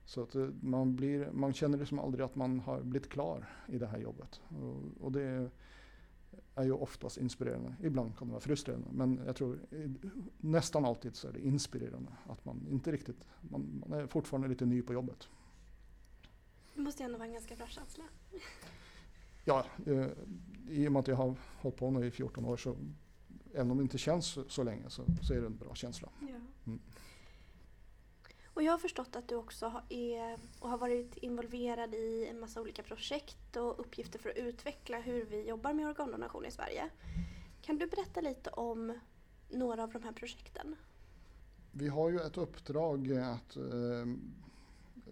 [0.06, 3.88] Så att man, blir, man känner liksom aldrig att man har blivit klar i det
[3.88, 4.42] här jobbet.
[4.62, 5.50] Och, och det
[6.56, 7.76] är ju oftast inspirerande.
[7.84, 9.60] Ibland kan det vara frustrerande men jag tror
[10.38, 12.12] nästan alltid så är det inspirerande.
[12.26, 15.28] Att man inte riktigt, man, man är fortfarande lite ny på jobbet.
[16.74, 18.04] Det måste ändå vara en ganska bra känsla.
[19.46, 20.08] Ja, eh,
[20.70, 22.76] i och med att jag har hållit på nu i 14 år så
[23.54, 26.10] även om det inte känns så, så länge så, så, är det en bra känsla.
[26.22, 26.28] Ja.
[26.66, 26.80] Mm.
[28.56, 32.62] Och jag har förstått att du också är och har varit involverad i en massa
[32.62, 36.90] olika projekt och uppgifter för att utveckla hur vi jobbar med organdonation i Sverige.
[37.62, 39.00] Kan du berätta lite om
[39.50, 40.76] några av de här projekten?
[41.72, 44.06] Vi har ju ett uppdrag att eh,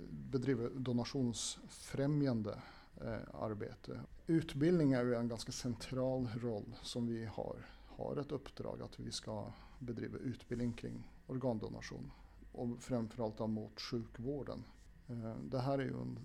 [0.09, 2.61] bedriva donationsfrämjande
[3.01, 3.99] eh, arbete.
[4.27, 7.55] Utbildning är ju en ganska central roll som vi har.
[7.87, 12.11] Har ett uppdrag att vi ska bedriva utbildning kring organdonation
[12.53, 14.63] och framförallt mot sjukvården.
[15.07, 16.19] Eh, det här är ju en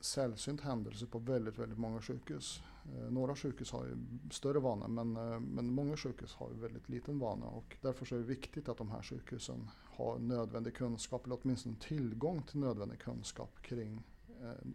[0.00, 2.62] sällsynt händelse på väldigt, väldigt många sjukhus.
[2.94, 3.96] Eh, några sjukhus har ju
[4.30, 8.18] större vana men, eh, men många sjukhus har ju väldigt liten vana och därför är
[8.18, 13.62] det viktigt att de här sjukhusen har nödvändig kunskap eller åtminstone tillgång till nödvändig kunskap
[13.62, 14.02] kring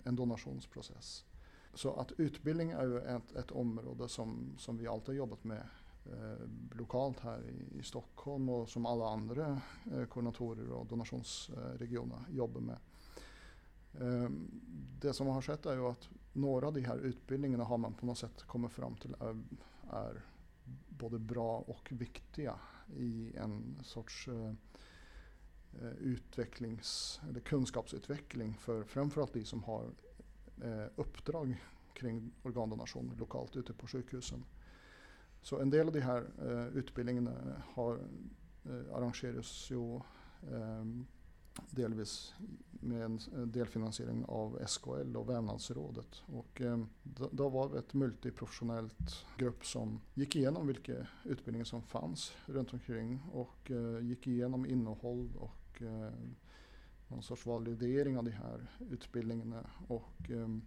[0.03, 1.25] en donationsprocess.
[1.73, 5.63] Så att utbildning är ju ett, ett område som, som vi alltid har jobbat med
[6.13, 12.61] Eh, lokalt här i, i, Stockholm och som alla andra eh, koordinatorer och donationsregioner jobbar
[12.61, 12.77] med.
[13.93, 14.29] Eh,
[15.01, 18.05] det som har skett är ju att några av de här utbildningarna har man på
[18.05, 19.43] något sätt kommit fram till är,
[19.89, 20.21] är
[20.89, 22.59] både bra och viktiga
[22.97, 24.53] i en sorts eh,
[25.81, 29.85] eh utvecklings eller kunskapsutveckling för framförallt de som har
[30.63, 34.43] eh, uppdrag kring organdonation lokalt ute på sjukhusen.
[35.41, 37.99] Så en del av de här eh, utbildningarna har
[38.65, 40.85] eh, arrangerats ju eh,
[41.69, 42.33] delvis
[42.71, 46.21] med en eh, delfinansiering av SKL och Vävnadsrådet.
[46.25, 51.81] Och, eh, då, då var vi ett multiprofessionellt grupp som gick igenom vilka utbildningar som
[51.81, 56.13] fanns runt omkring och eh, gick igenom innehåll och eh,
[57.07, 59.69] någon sorts validering av de här utbildningarna.
[59.87, 60.61] Och, ehm,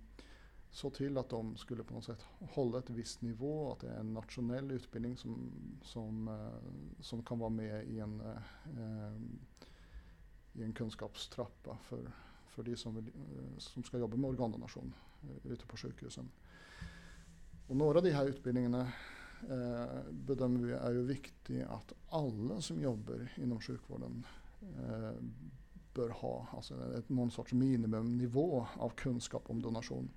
[0.73, 3.89] såg så till att de skulle på något sätt hålla ett visst nivå, att det
[3.89, 5.51] är en nationell utbildning som,
[5.83, 9.13] som, eh, som kan vara med i en, eh,
[10.53, 12.13] i en kunskapstrappa för,
[12.49, 14.95] för de som, vill, eh, som ska jobba med organdonation
[15.45, 16.31] ute på sjukhusen.
[17.67, 18.93] Och några av de här utbildningarna
[20.11, 24.27] bedömer vi är ju viktiga att alla som jobbar inom sjukvården
[25.95, 30.11] bör ha, alltså någon sorts minimumnivå av kunskap om donation.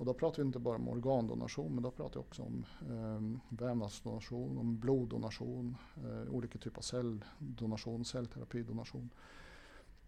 [0.00, 3.56] Och då pratar vi inte bara om organdonation men då pratar vi också om eh,
[3.56, 9.10] vävnadsdonation, om bloddonation, eh, olika typer av celldonation, cellterapidonation.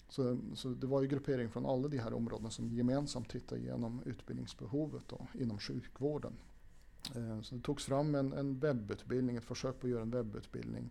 [0.08, 4.02] Så, så det var ju gruppering från alla de här områdena som gemensamt tittade igenom
[4.04, 6.32] utbildningsbehovet då, inom sjukvården.
[7.14, 10.90] Eh, så det togs fram en, en webbutbildning, ett försök på att göra en webbutbildning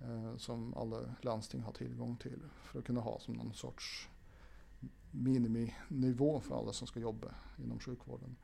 [0.00, 4.08] eh, som alla landsting har tillgång till för att kunna ha som någon sorts
[5.10, 8.36] miniminivå för alla som ska jobba inom sjukvården.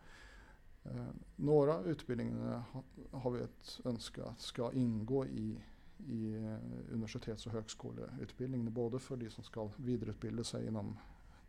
[0.84, 2.62] Eh, några utbildningar
[3.10, 5.60] har vi ett önskat ska ingå i,
[5.98, 8.72] i eh, universitets och högskoleutbildningen.
[8.72, 10.96] Både för de som ska vidareutbilda sig inom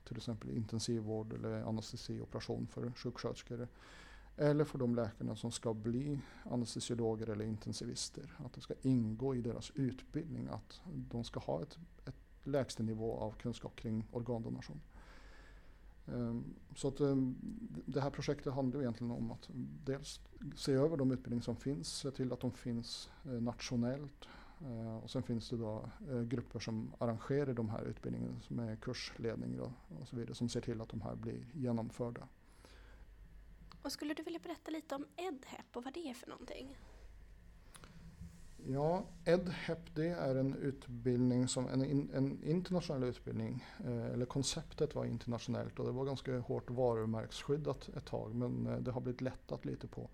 [0.07, 3.67] till exempel intensivvård eller anestesioperation för sjuksköterskor.
[4.37, 8.33] Eller för de läkarna som ska bli anestesiologer eller intensivister.
[8.37, 13.17] Att det ska ingå i deras utbildning att de ska ha ett, ett lägsta nivå
[13.17, 14.81] av kunskap kring organdonation.
[16.07, 17.35] Ehm, så att ehm,
[17.85, 19.49] det här projektet handlar egentligen om att
[19.85, 20.19] dels
[20.55, 24.27] se över de utbildningar som finns, se till att de finns eh, nationellt.
[24.61, 29.59] Ehm, och sen finns det då eh, grupper som arrangerar de här utbildningarna med kursledning
[29.59, 32.27] och så vidare som ser till att de här blir genomförda.
[33.81, 36.77] Och skulle du vilja berätta lite om EdHEP och vad det är för någonting?
[38.67, 43.65] Ja, EdHEP det är en utbildning som en, en internationell utbildning.
[43.85, 48.77] Eh, eller konceptet var internationellt och det var ganska hårt varumärksskyddat ett tag men eh,
[48.77, 50.09] det har blivit lättat lite på.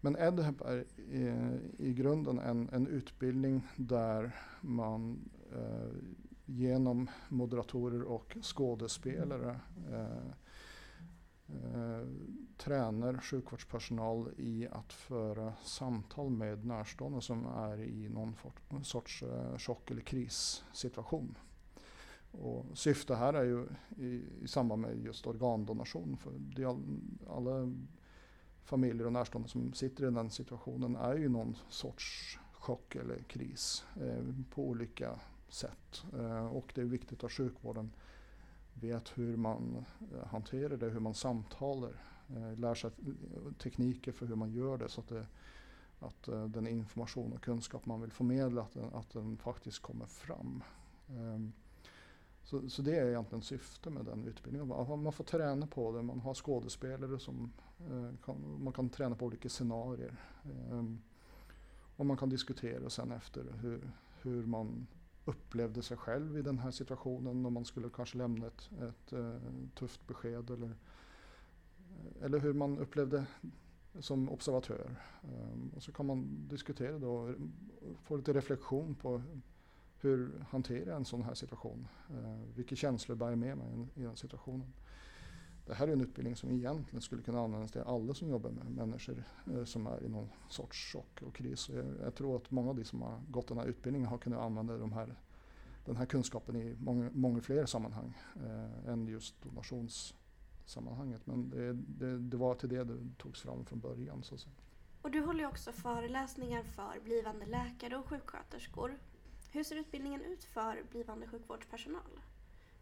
[0.00, 1.32] Men EdHEP är i,
[1.78, 5.96] i grunden en, en utbildning där man eh,
[6.46, 9.60] genom moderatorer och skådespelare
[9.92, 10.30] eh,
[11.48, 12.08] eh,
[12.56, 18.34] tränar sjukvårdspersonal i att föra samtal med närstående som är i någon
[18.84, 21.38] sorts eh, chock eller krissituation.
[22.30, 26.16] Och syftet här är ju i, i samband med just organdonation.
[26.16, 26.64] För det,
[27.30, 27.72] alla
[28.64, 33.84] familjer och närstående som sitter i den situationen är ju någon sorts chock eller kris
[34.00, 36.04] eh, på olika sätt.
[36.18, 37.90] Eh, och det är viktigt att sjukvården
[38.74, 44.26] vet hur man eh, hanterar det, hur man samtalar, eh, lär sig eh, tekniker för
[44.26, 45.26] hur man gör det så att, det,
[45.98, 50.62] att den information och kunskap man vill förmedla att den, att den faktiskt kommer fram.
[51.08, 51.52] Ehm,
[52.42, 54.68] så, så det är egentligen syftet med den utbildningen.
[55.02, 57.52] Man får träna på det, man har skådespelare som
[58.24, 60.16] kan, man kan träna på olika scenarier.
[60.44, 60.98] Ehm,
[61.96, 63.90] och man kan diskutera sen efter hur,
[64.22, 64.86] hur man
[65.24, 69.36] upplevde sig själv i den här situationen om man skulle kanske lämna ett, ett uh,
[69.74, 73.26] tufft besked eller, eh, eller hur man upplevde
[73.98, 74.96] som observatör.
[75.22, 77.34] Um, och så kan man diskutera då,
[78.02, 79.22] få lite reflektion på
[80.00, 81.88] hur hanterar jag en sån här situation?
[82.10, 84.72] Uh, vilka känslor bär jag med mig i den situationen?
[85.66, 88.70] Det här är en utbildning som egentligen skulle kunna användas till alla som jobbar med
[88.70, 91.68] människor eh, som är i någon sorts chock och kris.
[91.68, 94.40] Jag, jag, tror att många av de som har gått den här utbildningen har kunnat
[94.40, 95.14] använda de här
[95.84, 101.26] den här kunskapen i många, många fler sammanhang eh, än just donationssammanhanget.
[101.26, 104.22] Men det, det, det, var till det det togs fram från början.
[104.22, 104.54] Så att säga.
[105.02, 108.98] Och du håller också föreläsningar för blivande läkare och sjuksköterskor.
[109.50, 112.20] Hur ser utbildningen ut för blivande sjukvårdspersonal?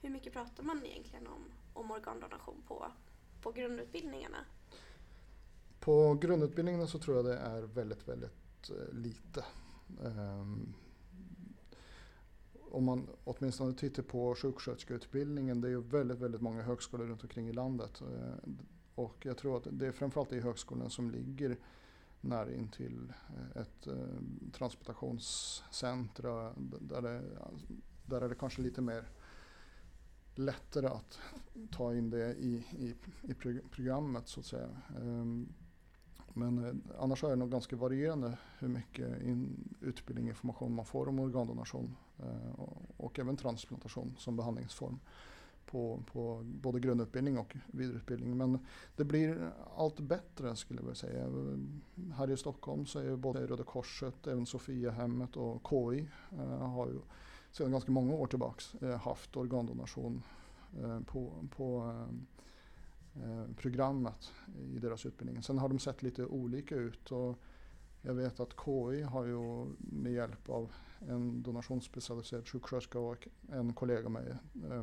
[0.02, 2.86] Hur mycket pratar man egentligen om, om organdonation på,
[3.42, 4.38] på grundutbildningarna?
[5.80, 9.44] På grundutbildningarna så tror jag det är väldigt, väldigt eh, lite.
[10.00, 10.74] Um,
[12.70, 17.48] om man åtminstone tittar på sjuksköterskeutbildningen, det är ju väldigt, väldigt många högskolor runt omkring
[17.48, 18.00] i landet.
[18.00, 18.34] Eh,
[18.94, 21.56] och jag tror att det är framförallt i högskolan som ligger
[22.20, 24.06] nära in till eh, ett uh,
[24.52, 27.22] transplantationscentra där det,
[28.06, 29.08] där är det kanske lite mer
[30.44, 31.18] lättare att
[31.70, 33.34] ta in det i, i, i
[33.70, 34.68] programmet så att säga.
[35.00, 35.52] Um,
[36.34, 40.84] men eh, annars är det nog ganska varierande hur mycket in, utbildning och information man
[40.84, 44.98] får om organdonation eh, och, och, även transplantation som behandlingsform
[45.66, 48.36] på, på både grundutbildning och vidareutbildning.
[48.36, 48.58] Men
[48.96, 51.24] det blir allt bättre skulle jag vilja säga.
[51.24, 56.86] Eh, här i Stockholm så är både Röda Korset, även Sofiahemmet och KI eh, har
[56.86, 56.98] ju
[57.52, 60.22] sedan ganska många år tillbaks eh, haft organdonation
[60.82, 61.94] eh, på, på
[63.14, 64.32] eh, programmet
[64.74, 65.42] i deras utbildning.
[65.42, 67.38] Sen har de sett lite olika ut och
[68.02, 70.72] jag vet att KI har ju med hjälp av
[71.08, 74.38] en donationsspecialiserad sjuksköterska och en kollega med
[74.70, 74.82] eh,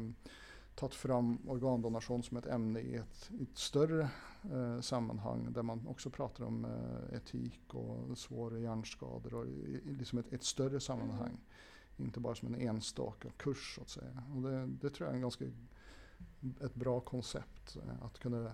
[0.75, 4.09] tagit fram organdonation som ett ämne i ett, i ett större
[4.51, 9.95] eh, sammanhang där man också pratar om eh, etik och svåra hjärnskador och i, i
[9.99, 11.27] liksom ett, ett, större sammanhang.
[11.27, 11.41] Mm.
[11.99, 14.23] Inte bara som en enstaka kurs så att säga.
[14.35, 15.45] Och det, det tror jag är en ganska
[16.61, 18.51] ett bra koncept eh, att kunna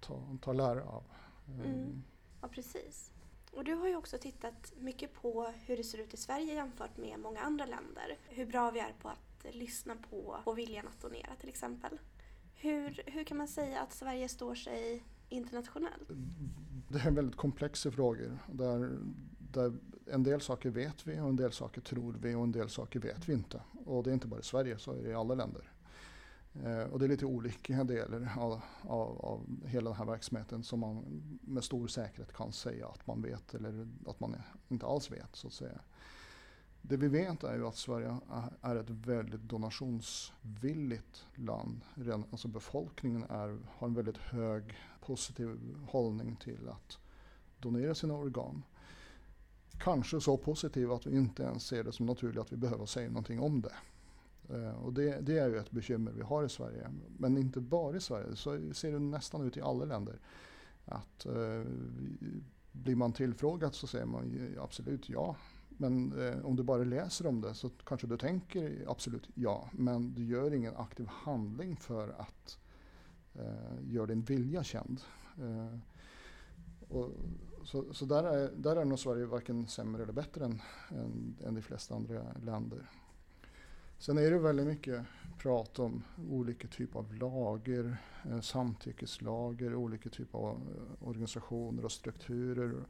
[0.00, 1.04] ta, ta lära av.
[1.48, 1.66] Mm.
[1.66, 2.02] Ehm.
[2.40, 3.12] Ja, precis.
[3.52, 6.96] Och du har ju också tittat mycket på hur det ser ut i Sverige jämfört
[6.96, 8.18] med många andra länder.
[8.28, 11.98] Hur bra vi är på att lyssna på, på viljan att donera till exempel.
[12.54, 16.08] Hur, hur kan man säga att Sverige står sig internationellt?
[16.88, 18.38] Det är väldigt komplexa frågor.
[18.52, 18.98] Där,
[19.52, 19.72] där
[20.06, 23.00] en del saker vet vi och en del saker tror vi och en del saker
[23.00, 23.60] vet vi inte.
[23.84, 25.72] Och det är inte bara i Sverige, så är det i alla länder.
[26.54, 30.80] Eh, och det är lite olika delar av, av, av, hela den här verksamheten som
[30.80, 31.04] man
[31.40, 34.36] med stor säkerhet kan säga att man vet eller att man
[34.68, 35.80] inte alls vet så att säga.
[36.82, 38.16] Det vi vet är ju att Sverige
[38.60, 41.80] är ett väldigt donationsvilligt land.
[42.30, 46.98] Alltså befolkningen är, har en väldigt hög positiv hållning till att
[47.58, 48.62] donera sina organ.
[49.82, 53.08] Kanske så positiv att vi inte ens ser det som naturligt att vi behöver säga
[53.08, 53.74] någonting om det.
[54.54, 56.88] Eh, och det, det, är ju ett bekymmer vi har i Sverige.
[57.18, 60.18] Men inte bara i Sverige, så ser det nästan ut i alla länder.
[60.84, 61.62] Att eh,
[62.72, 65.36] blir man tillfrågad så säger man absolut ja.
[65.68, 69.68] Men eh, om du bara läser om det så kanske du tänker absolut ja.
[69.72, 72.58] Men du gör ingen aktiv handling för att
[73.34, 75.00] eh, göra din vilja känd.
[75.38, 75.78] Eh,
[76.88, 77.10] och,
[77.64, 81.54] så så där, är, där är nog Sverige varken sämre eller bättre än, än, än
[81.54, 82.90] de flesta andra länder.
[83.98, 85.04] Sen är det väldigt mycket
[85.38, 87.96] prat om olika typer av lager,
[88.30, 92.84] eh, samtyckeslager, olika typer av eh, organisationer och strukturer.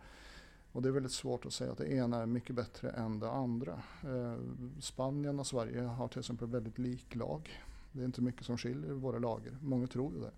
[0.72, 3.30] Och det är väldigt svårt att säga att det ena är mycket bättre än det
[3.30, 3.82] andra.
[4.04, 4.36] Eh,
[4.80, 7.50] Spanien och Sverige har till exempel väldigt lik lag.
[7.92, 9.58] Det är inte mycket som skiljer våra lager.
[9.60, 10.32] Många tror ju det.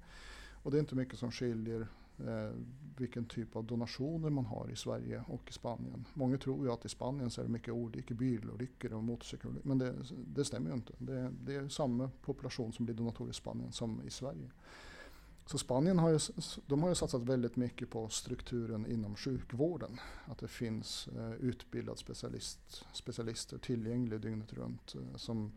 [0.62, 1.88] Och det är inte mycket som skiljer
[2.18, 2.50] eh,
[2.96, 6.04] vilken typ av donationer man har i Sverige och i Spanien.
[6.14, 9.68] Många tror ju att i Spanien så är det mycket olika bilolyckor och motorcykelolyckor.
[9.68, 9.94] Men det,
[10.26, 10.92] det stämmer ju inte.
[10.98, 14.50] Det, det, är samma population som blir donatorer i Spanien som i Sverige.
[15.46, 16.18] Så Spanien har ju,
[16.66, 20.00] de har ju satsat väldigt mycket på strukturen inom sjukvården.
[20.26, 25.52] Att det finns eh, utbildade specialist, specialister tillgängliga dygnet runt eh, som,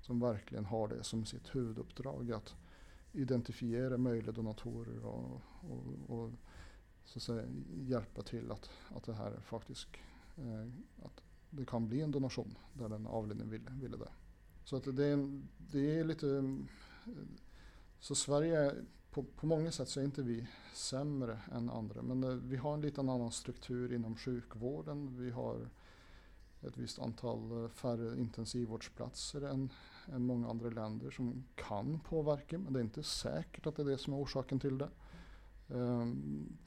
[0.00, 2.32] som verkligen har det som sitt huvuduppdrag.
[2.32, 2.54] Att
[3.12, 6.30] identifiera möjliga donatorer och, och, och
[7.04, 7.44] så att säga,
[7.74, 9.88] hjälpa till att, att det här faktiskt
[10.36, 14.08] eh, att det kan bli en donation där den avlidne ville, ville det.
[14.64, 16.28] Så att det, är, det är lite...
[16.28, 17.12] Eh,
[18.00, 18.74] så Sverige,
[19.10, 22.02] på, på många sätt så är inte vi sämre än andra.
[22.02, 25.16] Men eh, vi har en lite annan struktur inom sjukvården.
[25.18, 25.68] Vi har
[26.62, 29.72] ett visst antal eh, färre intensivvårdsplatser än,
[30.12, 32.58] än många andra länder som kan påverka.
[32.58, 34.88] Men det är inte säkert att det är det som är orsaken till det.
[35.68, 36.58] Um,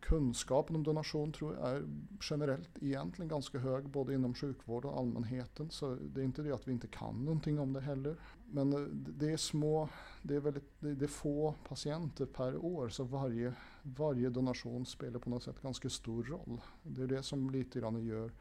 [0.00, 1.82] kunskapen om donation tror jag är
[2.30, 5.70] generellt egentligen ganska hög både inom sjukvård och allmänheten.
[5.70, 8.16] Så det är inte det att vi inte kan någonting om det heller.
[8.50, 9.88] Men eh, det är små,
[10.22, 15.30] det är, väldigt, det är få patienter per år så varje, varje donation spelar på
[15.30, 16.60] något sätt ganska stor roll.
[16.82, 18.32] Det är det som lite grann gör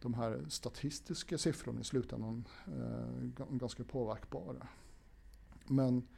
[0.00, 4.66] de här statistiska siffrorna i slutändan eh, ganska påverkbara.
[5.66, 6.08] Men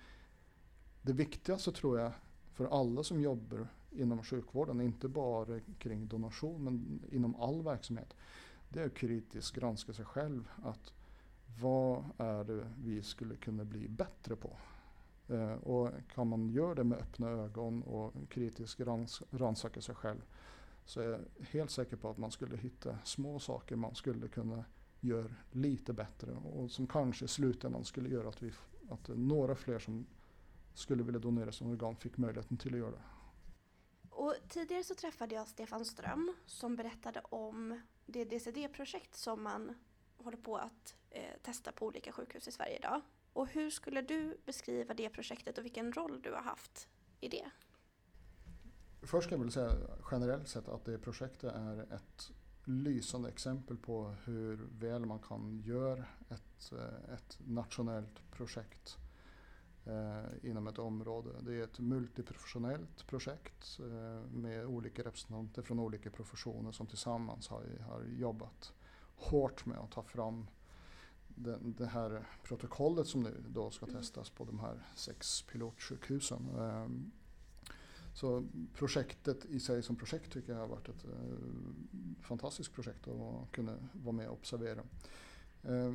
[1.02, 2.12] det viktigaste tror jag
[2.52, 8.14] för alla som jobbar inom sjukvården, inte bara kring donation men inom all verksamhet,
[8.68, 10.48] det är att kritiskt granska sig själv.
[10.62, 10.92] Att
[11.60, 14.56] vad är det vi skulle kunna bli bättre på?
[15.28, 18.80] Eh, och kan man göra det med öppna ögon och kritiskt
[19.30, 20.20] rannsaka sig själv
[20.84, 21.20] så är jag
[21.50, 24.64] helt säker på att man skulle hitta små saker man skulle kunna
[25.00, 28.52] göra lite bättre och som kanske i slutändan skulle göra att, vi,
[28.90, 30.06] att några fler som
[30.74, 33.02] skulle vilja donera som organ fick möjligheten till att göra det.
[34.10, 39.74] Och tidigare så träffade jag Stefan Ström som berättade om det DCD-projekt som man
[40.16, 43.00] håller på att eh, testa på olika sjukhus i Sverige idag.
[43.32, 46.88] Och hur skulle du beskriva det projektet och vilken roll du har haft
[47.20, 47.50] i det?
[49.02, 49.72] Först ska jag väl säga
[50.10, 52.32] generellt sett att det projektet är ett
[52.64, 58.98] lysande exempel på hur väl man kan göra ett, eh, ett nationellt projekt
[59.84, 61.30] eh, inom ett område.
[61.40, 67.64] Det är ett multiprofessionellt projekt eh, med olika representanter från olika professioner som tillsammans har,
[67.88, 68.72] har jobbat
[69.16, 70.46] hårt med att ta fram
[71.28, 73.96] det, det här protokollet som nu då ska mm.
[73.96, 76.48] testas på de här sex pilotsjukhusen.
[76.58, 76.86] Eh,
[78.12, 81.10] så projektet i sig som projekt tycker jag har varit ett eh,
[82.22, 84.82] fantastiskt projekt att kunna vara med och observera.
[85.62, 85.94] Eh,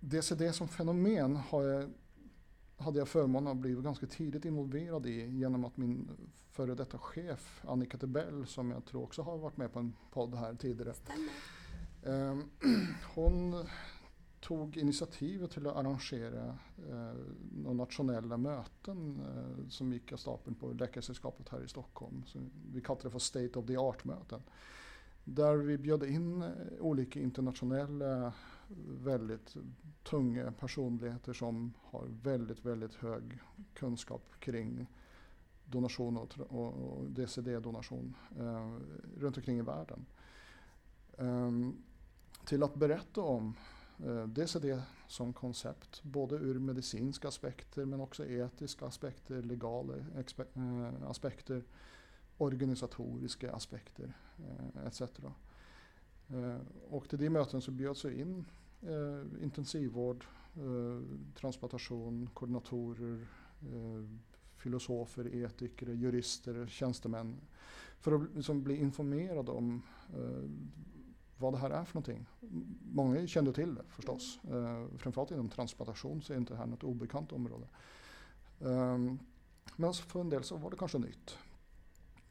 [0.00, 1.90] DCD som fenomen har jag,
[2.76, 6.10] hade jag förmånen att bli ganska tidigt involverad i genom att min
[6.50, 10.34] före detta chef Annika Tebell som jag tror också har varit med på en podd
[10.34, 10.94] här tidigare.
[12.02, 12.38] Eh,
[13.14, 13.66] hon
[14.44, 16.58] tog initiativet till att arrangera
[16.90, 17.14] eh,
[17.52, 22.22] några nationella möten eh, som gick av stapeln på Läkaresällskapet här i Stockholm.
[22.26, 22.38] Så
[22.72, 24.42] vi kallade det för State of the Art-möten.
[25.24, 28.32] Där vi bjöd in eh, olika internationella
[28.86, 29.56] väldigt
[30.02, 33.38] tunga personligheter som har väldigt, väldigt hög
[33.74, 34.86] kunskap kring
[35.64, 38.76] donation och, och DCD-donation eh,
[39.20, 40.06] runt omkring i världen.
[41.16, 41.76] Um,
[42.44, 43.54] till att berätta om
[43.98, 49.96] Eh, dels är det som koncept, både ur medicinska aspekter men också etiska aspekter, legala
[49.96, 51.64] eh, aspekter,
[52.38, 55.02] organisatoriska aspekter eh, etc.
[56.88, 58.44] Och till de möten så bjöds jag in
[59.40, 60.24] intensivvård,
[61.34, 63.26] transplantation, koordinatorer,
[64.56, 67.40] filosofer, etiker, jurister, tjänstemän
[68.00, 69.82] för att liksom bli informerad om
[71.38, 72.26] vad det här är för någonting.
[72.92, 74.40] Många kände till det förstås.
[74.44, 74.64] Mm.
[74.64, 77.66] Uh, framförallt inom transplantation så är inte det här något obekant område.
[78.58, 79.18] Um,
[79.76, 81.38] men för en del så var det kanske nytt.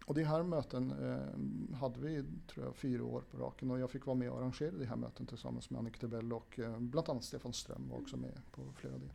[0.06, 3.92] Och de här möten eh, hade vi tror jag, fyra år på raken och jag
[3.92, 7.10] fick vara med och arrangera de här möten tillsammans med Annika Tebell och eh, bland
[7.10, 9.10] annat Stefan Ström var också med på flera av de.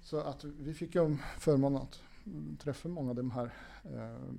[0.00, 2.02] Så att vi fick ju förmånen att
[2.58, 3.54] träffa många av de här
[3.84, 4.32] eh,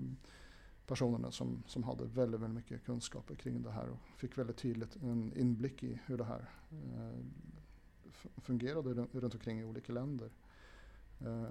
[0.87, 4.95] personerna som, som hade väldigt, väldigt mycket kunskaper kring det här och fick väldigt tydligt
[4.95, 7.19] en inblick i hur det här eh,
[8.37, 10.29] fungerade runt omkring i olika länder.
[11.19, 11.43] Eh,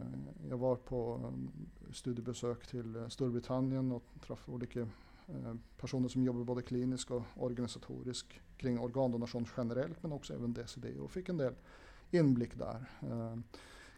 [0.49, 6.45] jag var på eh, studiebesök till eh, Storbritannien och träffade olika eh, personer som jobbar
[6.45, 11.55] både kliniskt och organisatoriskt kring organdonation generellt men också även DCD och fick en del
[12.11, 13.37] inblick där eh,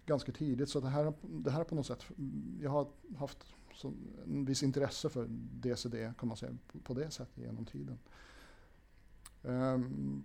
[0.07, 0.69] ganska tidigt.
[0.69, 3.93] Så det här, det här på något sätt, mm, jag har haft så
[4.25, 7.99] en viss intresse för DCD kan man säga på det sättet genom tiden.
[9.43, 10.25] Um,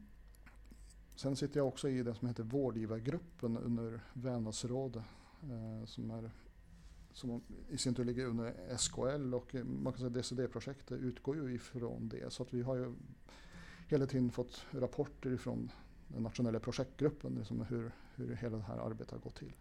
[1.16, 5.04] sen sitter jag också i det som heter vårdgivargruppen under Vännäsrådet
[5.44, 6.32] uh, eh, som, är,
[7.12, 12.10] som i sin tur ligger under SKL och man kan säga DCD-projektet utgår ju ifrån
[12.10, 12.94] det så att vi har ju
[13.88, 15.72] hela tiden fått rapporter ifrån
[16.08, 19.54] den nationella projektgruppen liksom hur, hur hela det här arbetet har gått till.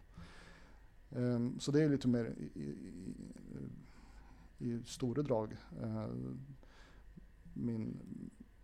[1.09, 2.75] Um, så det är lite mer i, i,
[4.57, 6.07] i stora drag uh,
[7.53, 7.99] min,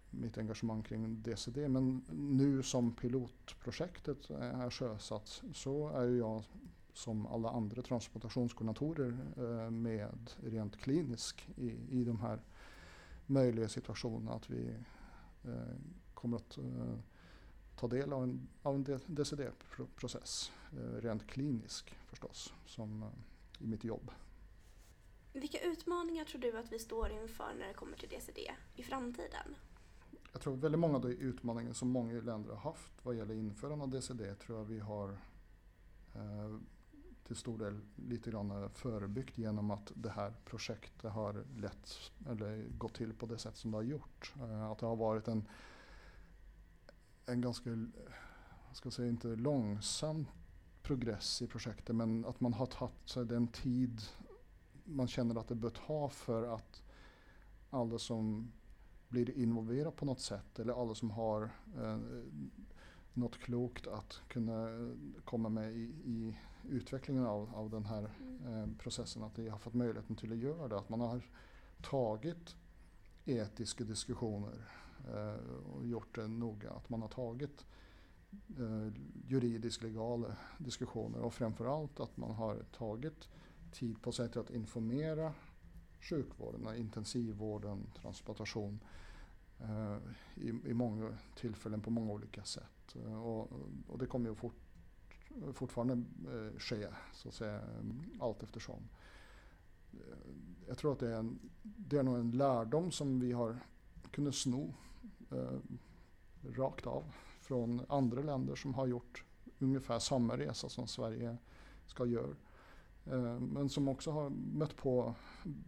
[0.09, 1.67] mitt engagemang kring DCD.
[1.67, 6.43] Men nu som pilotprojektet är sjösatt så är ju jag
[6.93, 12.39] som alla andra transplantationskoordinatorer uh, eh, med rent klinisk i, i de här
[13.25, 14.75] möjliga situationerna att vi
[15.45, 15.75] uh,
[16.13, 16.57] kommer att
[17.75, 23.09] ta del av en, av en DCD-process, eh, rent klinisk förstås, som eh,
[23.59, 24.11] i mitt jobb.
[25.33, 29.55] Vilka utmaningar tror du att vi står inför när det kommer till DCD i framtiden?
[30.31, 33.83] Jag tror väldigt många av de utmaningar som många länder har haft vad gäller införande
[33.83, 35.09] av DCD tror jag vi har
[36.15, 36.59] eh,
[37.27, 42.93] till stor del lite grann förebyggt genom att det här projektet har lett, eller gått
[42.93, 44.33] till på det sätt som det har gjort.
[44.35, 45.47] Eh, att det har varit en,
[47.25, 47.69] en ganska,
[48.67, 50.27] jag ska säga inte långsam
[50.81, 54.01] progress i projektet men att man har tagit sig den tid
[54.83, 56.83] man känner att det bör ta för att
[57.69, 58.51] alla som
[59.07, 61.43] blir involverade på något sätt eller alla som har
[61.77, 61.97] eh,
[63.13, 64.67] något klokt att kunna
[65.25, 68.53] komma med i, i utvecklingen av, av den här mm.
[68.53, 69.23] eh, processen.
[69.23, 70.77] Att de har fått möjligheten till att göra det.
[70.77, 71.21] Att man har
[71.81, 72.55] tagit
[73.25, 76.71] etiska diskussioner eh, Eh, och gjort det noga.
[76.71, 77.65] Att man har tagit
[78.59, 78.93] eh,
[79.27, 83.29] juridisk legala diskussioner och framförallt att man har tagit
[83.71, 85.33] tid på sig till att informera
[85.99, 88.79] sjukvården, intensivvården, transplantation
[89.59, 89.97] eh,
[90.35, 92.95] i, i många tillfällen på många olika sätt.
[93.23, 93.51] Och,
[93.87, 94.55] och det kommer ju fort,
[95.53, 96.03] fortfarande
[96.57, 97.61] ske så att säga
[98.19, 98.89] allt eftersom.
[100.67, 103.59] Jag tror att det är, en, det är nog en lärdom som vi har
[104.11, 104.73] kunnat sno
[105.35, 105.59] Eh,
[106.57, 107.03] rakt av
[107.41, 109.23] från andra länder som har gjort
[109.59, 111.37] ungefär samma resa som Sverige
[111.85, 112.35] ska göra.
[113.05, 115.15] Eh, men som också har mött på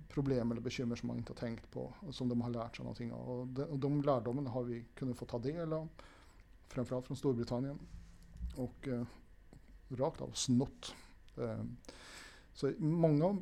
[0.10, 2.84] problem eller bekymmer som man inte har tänkt på och som de har lärt sig
[2.84, 3.30] någonting av.
[3.30, 5.88] Och de, och de lärdomarna har vi kunnat få ta del av,
[6.68, 7.80] framförallt från Storbritannien.
[8.56, 9.04] Och eh,
[9.90, 10.96] rakt av snott.
[11.38, 11.64] Eh,
[12.54, 13.38] så många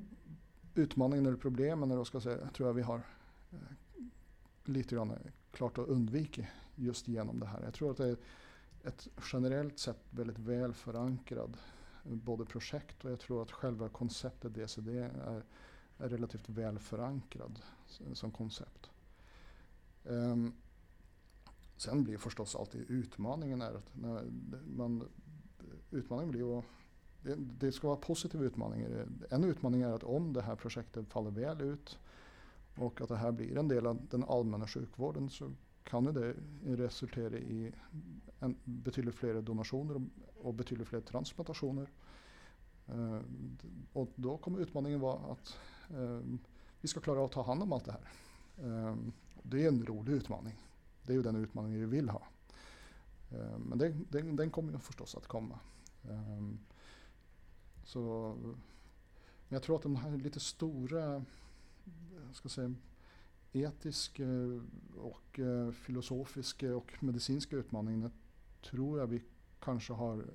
[0.76, 3.02] utmaningar eller problem eller vad ska jag säga, tror jag vi har
[3.52, 3.58] eh,
[4.66, 5.14] lite grann
[5.56, 7.62] klart att undvika just genom det här.
[7.64, 8.18] Jag tror att det är
[8.84, 11.58] ett generellt sett väldigt väl förankrad
[12.06, 15.44] eh, både projekt och jag tror att själva konceptet DCD är,
[15.98, 17.60] är relativt väl förankrad
[18.14, 18.90] som koncept.
[20.04, 20.54] Um,
[21.78, 24.24] sen blir förstås alltid utmaningen är att när
[24.78, 25.08] man,
[25.92, 26.66] utmaningen blir att
[27.22, 29.08] det, det ska vara positiva utmaningar.
[29.30, 32.00] En utmaning är att om det här projektet faller väl ut
[32.76, 35.52] och att det här blir en del av den allmänna sjukvården så
[35.84, 37.72] kan det resultera i
[38.40, 40.02] en, betydligt fler donationer
[40.36, 41.90] och betydligt fler transplantationer.
[42.90, 43.22] Uh,
[43.94, 45.58] och då kommer utmaningen vara att
[45.94, 46.22] uh,
[46.82, 48.10] vi ska klara av att ta hand om allt det här.
[48.68, 48.96] Uh,
[49.44, 50.62] det är en rolig utmaning.
[51.04, 52.28] Det är ju den utmaningen vi vill ha.
[53.58, 55.60] men det, den, den kommer ju förstås att komma.
[57.84, 58.36] så,
[59.48, 61.26] men jag tror att de här lite stora
[62.34, 62.74] ska säga,
[63.52, 64.24] etiska
[64.96, 65.40] och
[65.74, 68.12] filosofiska och medicinska utmaningarna
[68.62, 69.24] tror jag vi
[69.60, 70.26] kanske har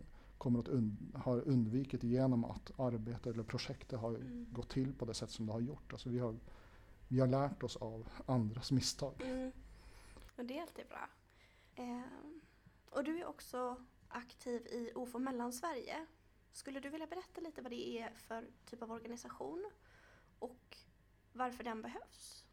[0.41, 4.47] kommer att und har undvikit genom att arbetet eller projektet har mm.
[4.53, 5.93] gått till på det sätt som det har gjort.
[5.93, 6.37] Alltså vi, har,
[7.09, 9.23] vi har lärt oss av andras misstag.
[9.23, 9.53] Mm.
[10.37, 11.09] Och det är alltid bra.
[11.75, 12.01] Eh,
[12.91, 16.07] och du är också aktiv i OFO Mellansverige.
[16.53, 19.71] Skulle du vilja berätta lite vad det är för typ av organisation
[20.39, 20.77] och
[21.33, 22.45] varför den behövs?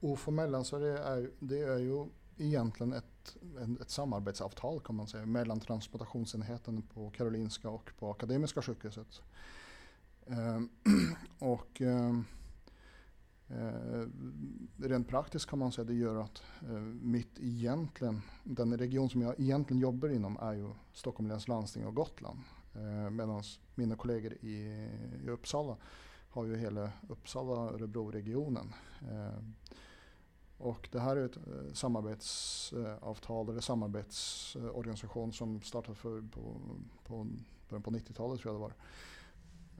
[0.00, 2.06] OFO Mellansverige är, det är ju
[2.38, 3.36] egentligen ett,
[3.80, 9.22] ett samarbetsavtal kan man säga mellan transplantationsenheten på Karolinska och på Akademiska sjukhuset.
[10.26, 10.60] Eh,
[11.48, 12.18] och eh,
[13.48, 14.06] eh,
[14.76, 19.40] rent praktiskt kan man säga det gör att eh, mitt egentligen, den region som jag
[19.40, 22.38] egentligen jobbar inom är ju Stockholms läns landsting och Gotland.
[22.74, 23.42] Eh, Medan
[23.74, 24.88] mina kollegor i,
[25.24, 25.76] i Uppsala
[26.34, 28.74] har ju hela Uppsala-Örebro-regionen.
[29.10, 29.38] Eh,
[30.58, 36.60] och det här är ett eh, samarbetsavtal eller samarbetsorganisation som startade för på,
[37.04, 37.26] på
[37.68, 38.74] början på 90-talet tror jag det var.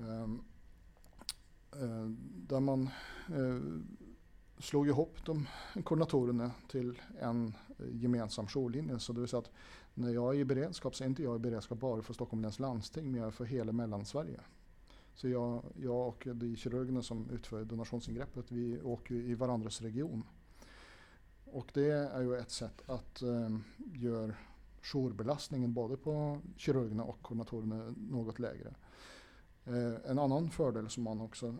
[0.08, 0.44] Ehm,
[1.72, 2.06] eh,
[2.48, 2.90] där man
[4.58, 5.48] slog ihop de
[5.84, 8.98] koordinatorerna till en gemensam jourlinje.
[8.98, 9.50] Så det vill säga att
[9.94, 12.58] när jag är i beredskap så är inte jag i beredskap bara för Stockholms läns
[12.58, 14.40] landsting men jag är för hela Mellansverige.
[15.14, 20.24] Så jag, jag och de kirurgerna som utför donationsingreppet vi åker i varandras region.
[21.44, 23.58] Och det är ju ett sätt att eh,
[23.94, 24.34] göra
[24.82, 28.74] jourbelastningen både på kirurgerna och koordinatorerna något lägre.
[29.64, 31.56] Eh, en annan fördel som man också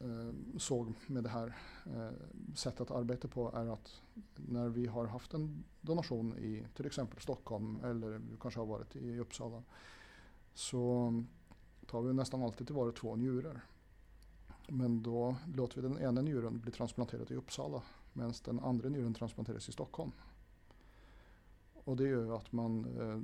[0.00, 1.56] eh, såg med det här
[1.86, 4.00] eh, sättet att arbeta på är att
[4.36, 8.96] när vi har haft en donation i till exempel Stockholm eller vi kanske har varit
[8.96, 9.62] i Uppsala
[10.54, 11.12] så
[11.94, 13.60] tar vi nästan alltid tillvara två njurar.
[14.68, 17.82] Men då låter vi den ena njuren bli transplanterad i Uppsala
[18.12, 20.12] medan den andra njuren transplanteras i Stockholm.
[21.74, 23.20] Och det gör att man eh,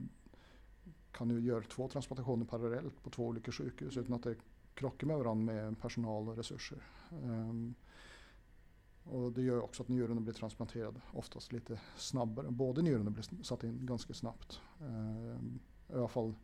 [1.13, 4.37] kan ju göra två transplantationer parallellt på två olika sjukhus utan att det
[4.75, 6.83] krockar med varandra med personal och resurser.
[7.23, 7.75] Um,
[9.05, 12.51] och det gör också att njurarna blir transplanterade oftast lite snabbare.
[12.51, 14.61] Båda njurarna blir satt in ganska snabbt.
[14.81, 16.35] Um, I alla fall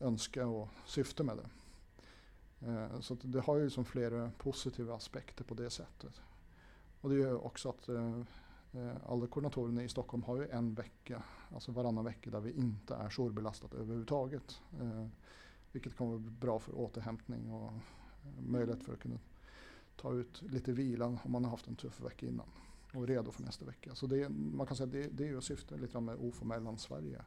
[0.00, 1.48] önska och syfte med det.
[2.60, 6.20] Eh, så det har ju som flera positiva aspekter på det sättet.
[7.00, 8.20] Och det gör också att eh,
[8.72, 11.22] eh, alla koordinatorerna i Stockholm har ju en vecka,
[11.54, 14.60] alltså varannan vecka där vi inte är jourbelastat överhuvudtaget.
[15.72, 17.72] Vilket kommer bli bra för återhämtning och
[18.38, 19.18] möjlighet för att kunna
[19.96, 22.46] ta ut lite vila om man har haft en tuff vecka innan
[22.94, 23.94] och är redo för nästa vecka.
[23.94, 27.22] Så det, man kan säga att det, det är ju syftet lite med OFO Mellansverige.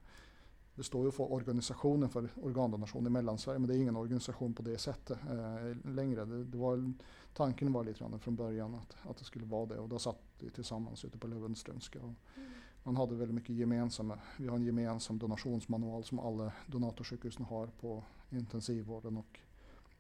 [0.75, 4.61] Det står ju för organisationen för organdonation i Mellansverige men det är ingen organisation på
[4.61, 6.25] det sättet eh, längre.
[6.25, 6.93] Det, det, var,
[7.33, 10.19] tanken var lite grann från början att, att det skulle vara det och då satt
[10.39, 11.99] vi tillsammans ute på Löwenströmska.
[11.99, 12.49] Och mm.
[12.83, 18.03] Man hade väldigt mycket gemensamma, vi har en gemensam donationsmanual som alla donatorsjukhusen har på
[18.29, 19.39] intensivvården och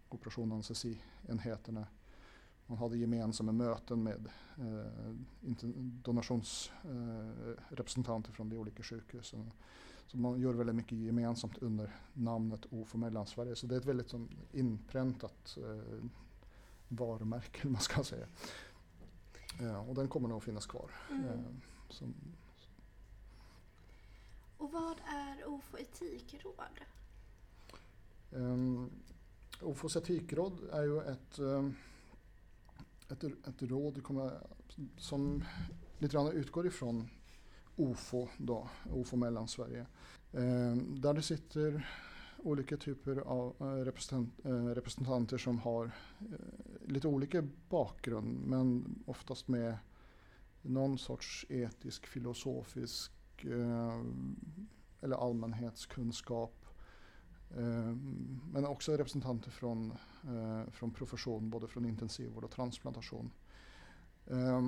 [0.09, 1.85] operation anestesi-enheterna
[2.65, 4.85] man hade gemensamma möten med eh,
[6.03, 9.51] donationsrepresentanter eh, från de olika sjukhusen.
[10.07, 13.55] Så man gör väldigt mycket gemensamt under namnet OFO Mellansverige.
[13.55, 16.03] Så det är ett väldigt som, inpräntat eh,
[16.87, 18.27] varumärke, man ska säga.
[19.59, 20.91] Ja, och den kommer nog att finnas kvar.
[21.09, 21.25] Mm.
[21.25, 21.39] Eh,
[21.89, 22.13] som,
[24.57, 26.79] och vad är OFO etikråd?
[28.31, 28.91] Um,
[29.61, 31.75] OFOs etikråd är ju ett um,
[33.09, 34.47] ett, ett råd kommer,
[34.97, 35.43] som
[35.97, 37.09] lite grann utgår ifrån
[37.75, 39.85] OFO, då, OFO Mellansverige.
[40.31, 41.87] Eh, där det sitter
[42.37, 49.47] olika typer av eh, representant, eh, representanter som har eh, lite olika bakgrund men oftast
[49.47, 49.77] med
[50.61, 53.11] någon sorts etisk, filosofisk
[53.43, 54.01] eh,
[55.01, 56.65] eller allmänhetskunskap
[57.57, 57.95] eh,
[58.51, 59.91] men också representanter från,
[60.23, 63.31] eh, från profession, både från intensivvård och transplantation.
[64.27, 64.61] Eh,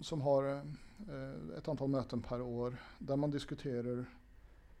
[0.00, 0.62] som har eh,
[1.08, 4.04] Eh, ett antal möten per år där man diskuterar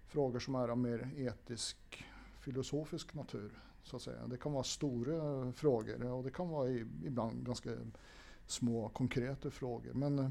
[0.06, 2.04] frågor som är av mer etisk,
[2.40, 3.62] filosofisk natur.
[3.82, 4.26] Så att säga.
[4.26, 6.70] Det kan vara stora frågor och det kan vara
[7.04, 7.70] ibland ganska
[8.46, 9.92] små konkreta frågor.
[9.92, 10.30] Men eh,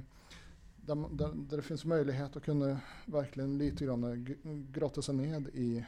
[0.76, 4.36] där, där, där det finns möjlighet att kunna verkligen lite grann
[4.72, 5.86] grotta sig ned i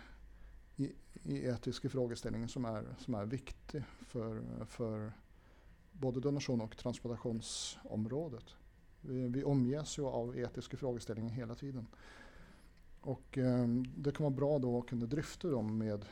[0.75, 0.91] i,
[1.23, 5.11] i etiska frågeställningar som är, som är viktig för, för
[5.91, 8.55] både donation och transplantationsområdet.
[9.01, 11.87] Vi, vi omges ju av etiska frågeställningar hela tiden.
[13.01, 16.05] Och eh, det kan vara bra då att kunna dryfta dem med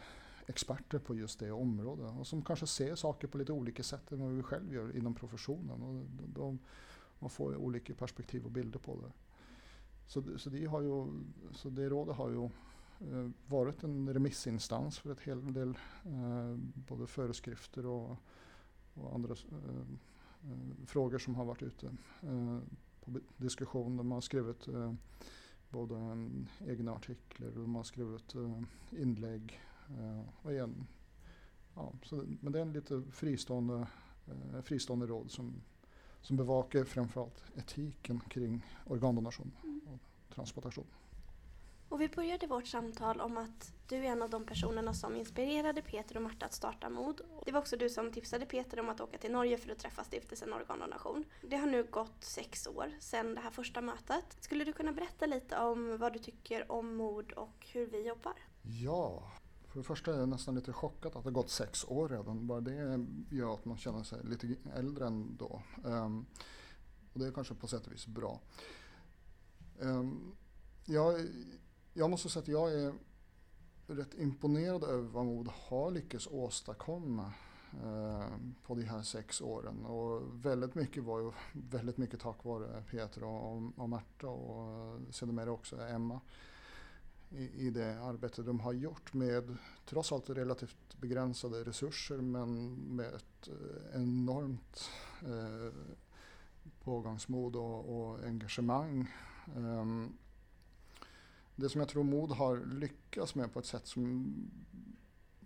[0.48, 4.22] experter på just det området och som kanske ser saker på lite olika sätt än
[4.22, 5.82] vad vi själv gör inom professionen.
[5.82, 6.60] Och de,
[7.20, 9.12] man får olika perspektiv och bilder på det.
[10.08, 11.08] Så, så, det, har ju,
[11.52, 12.50] så det rådet har ju
[13.02, 15.70] Eh, varit en remissinstans för ett hel del
[16.06, 16.56] eh,
[16.88, 18.18] både föreskrifter och,
[18.94, 19.86] och andra eh,
[20.86, 21.96] frågor som har varit ute
[23.02, 23.98] på diskussion.
[23.98, 24.68] De har skrivit
[25.70, 25.96] både
[26.68, 28.36] egna artiklar och de har skrivit
[28.92, 29.62] inlägg.
[30.42, 30.88] och igen,
[31.76, 33.88] ja, så, men det är en lite fristående,
[34.64, 35.62] fristående råd som,
[36.22, 39.52] som bevakar framförallt etiken kring organdonation
[39.86, 40.88] och transplantation.
[41.90, 45.82] Och vi började vårt samtal om att du är en av de personerna som inspirerade
[45.82, 47.22] Peter och Marta att starta MOD.
[47.46, 50.04] Det var också du som tipsade Peter om att åka till Norge för att träffa
[50.04, 51.26] stiftelsen Organdonation.
[51.42, 54.38] Det har nu gått sex år sedan det här första mötet.
[54.40, 58.34] Skulle du kunna berätta lite om vad du tycker om MOD och hur vi jobbar?
[58.62, 59.32] Ja,
[59.68, 62.48] för det första är jag nästan lite chockad att det har gått sex år redan.
[62.48, 65.62] Bara det gör att man känner sig lite äldre än då.
[65.84, 66.26] Um,
[67.14, 68.40] och det är kanske på sätt och vis bra.
[69.80, 70.36] Um,
[70.86, 71.28] jag
[71.94, 72.94] jag måste säga att jag är
[73.90, 77.34] rätt imponerad över vad MOD har lyckats åstadkomma
[77.84, 78.28] eh,
[78.64, 79.86] på de här sex åren.
[79.86, 81.32] Och väldigt mycket var ju
[81.70, 86.20] väldigt mycket tack vare Peter och, och Märta och eh, sedermera också Emma
[87.30, 93.14] i, i det arbete de har gjort med trots allt relativt begränsade resurser men med
[93.14, 94.90] ett eh, enormt
[95.22, 95.74] eh,
[96.84, 99.12] pågångsmod och, och engagemang.
[99.56, 100.18] Um,
[101.60, 104.36] det som jag tror MOD har lyckats med på ett sätt som,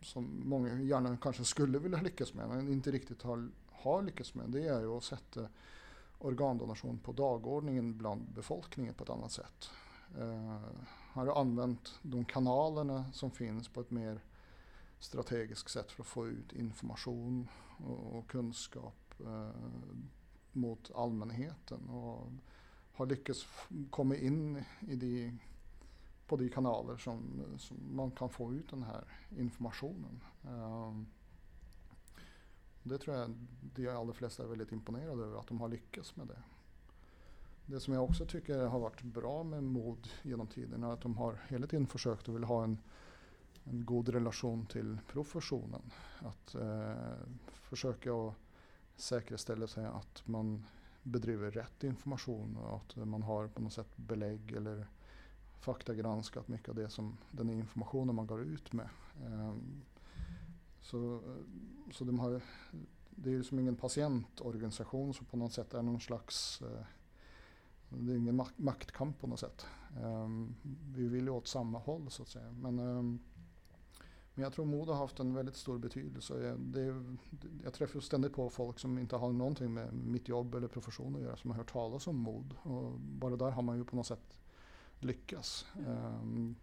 [0.02, 4.50] som många gärna kanske skulle vilja lyckas med men inte riktigt har, har lyckats med
[4.50, 5.48] det är ju att sätta
[6.20, 9.70] organdonation på dagordningen bland befolkningen på ett annat sätt.
[10.20, 10.62] Eh,
[11.12, 14.24] har använt de kanalerna som finns på ett mer
[15.00, 17.48] strategiskt sätt för att få ut information
[17.78, 19.50] och, och kunskap eh,
[20.52, 22.32] mot allmänheten och
[22.94, 23.46] har lyckats
[23.90, 25.40] komma in i de
[26.34, 29.04] på de kanaler som, som man kan få ut den här
[29.38, 30.20] informationen.
[30.48, 31.08] Um,
[32.84, 33.36] det tror jag
[33.76, 36.44] de allra flesta är väldigt imponerade över att de har lyckats med det.
[37.66, 41.18] Det som jag också tycker har varit bra med MOD genom tiden är att de
[41.18, 42.78] har hela tiden försökt och vill ha en
[43.64, 45.82] en god relation till professionen.
[46.20, 46.94] Att eh,
[47.48, 48.36] försöka att
[48.96, 50.66] säkerställa sig att man
[51.04, 54.88] bedriver rätt information och att man har på något sätt belägg eller
[55.64, 58.90] faktagranskat mycket av det som den informationen man går ut med.
[59.26, 59.82] Ehm,
[60.82, 61.22] så,
[61.92, 62.42] så de har,
[63.10, 66.86] det är ju som ingen patientorganisation som på något sätt är någon slags eh,
[67.90, 69.66] det är ingen maktkamp på något sätt.
[70.04, 70.56] Ehm,
[70.96, 72.52] vi vill ju åt samma håll så att säga.
[72.52, 73.20] Men, ehm,
[74.34, 76.44] men jag tror mod har haft en väldigt stor betydelse.
[76.44, 77.04] Jag, det,
[77.64, 81.22] jag träffar ständigt på folk som inte har någonting med mitt jobb eller profession att
[81.22, 82.56] göra som har hört talas om mod.
[82.64, 84.40] Och bara där har man ju på något sätt
[85.04, 85.66] lyckas.
[85.88, 86.56] Um,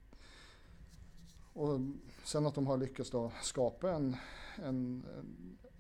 [1.53, 1.81] och
[2.25, 4.17] sen att de har lyckats då skapa en,
[4.57, 5.05] en,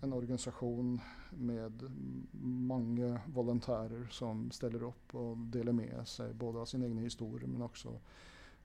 [0.01, 1.01] en organisation
[1.31, 1.91] med
[2.43, 7.63] många volontärer som ställer upp och delar med sig både av sin egen historia men
[7.63, 8.01] också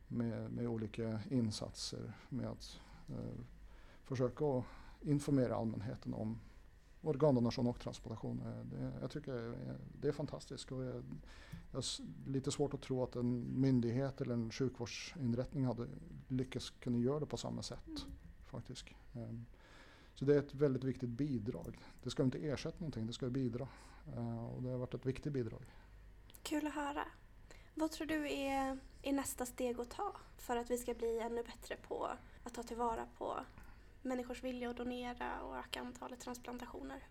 [0.07, 2.79] med, med olika insatser med att
[3.09, 3.39] eh,
[4.03, 4.63] försöka
[5.01, 6.39] informera allmänheten om
[7.05, 8.41] organdonation och transplantation.
[8.71, 9.55] Det, jag tycker
[10.01, 10.71] det är fantastiskt.
[10.71, 11.03] Och jag,
[11.71, 11.85] jag har
[12.29, 15.87] lite svårt att tro att en myndighet eller en sjukvårdsinrättning hade
[16.27, 17.87] lyckats kunna göra det på samma sätt.
[17.87, 17.99] Mm.
[18.45, 18.85] faktiskt.
[19.13, 19.45] Ehm,
[20.13, 21.79] så det är ett väldigt viktigt bidrag.
[22.03, 23.67] Det ska inte ersätta någonting, det ska bidra.
[24.15, 25.65] Ehm, och det har varit ett viktigt bidrag.
[26.43, 27.05] Kul att höra.
[27.73, 31.43] Vad tror du är, är nästa steg att ta för att vi ska bli ännu
[31.43, 32.09] bättre på
[32.43, 33.39] att ta tillvara på
[34.05, 37.03] människors vilja att donera och öka antalet transplantationer?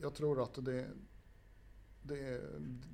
[0.00, 0.90] Jag tror att det,
[2.02, 2.40] det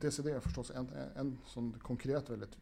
[0.01, 2.59] DCD är förstås en, en sån konkret väldigt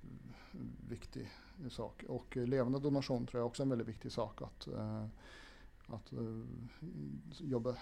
[0.89, 1.31] viktig
[1.71, 2.05] sak.
[2.09, 5.07] Och levande donation tror jag också är en väldigt viktig sak att, eh,
[5.87, 6.41] att eh,
[7.39, 7.77] jobba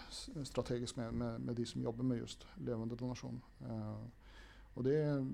[0.44, 3.40] strategiskt med, med, med de som jobbar med just levande donation.
[3.60, 4.04] Eh,
[4.74, 5.26] och det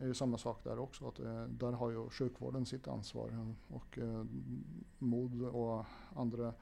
[0.00, 1.08] är, ju samma sak där också.
[1.08, 4.24] Att, eh, där har ju sjukvården sitt ansvar eh, och eh,
[4.98, 5.84] MOD och
[6.14, 6.54] andra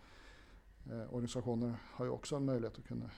[1.10, 3.10] organisationer har ju också en möjlighet att kunna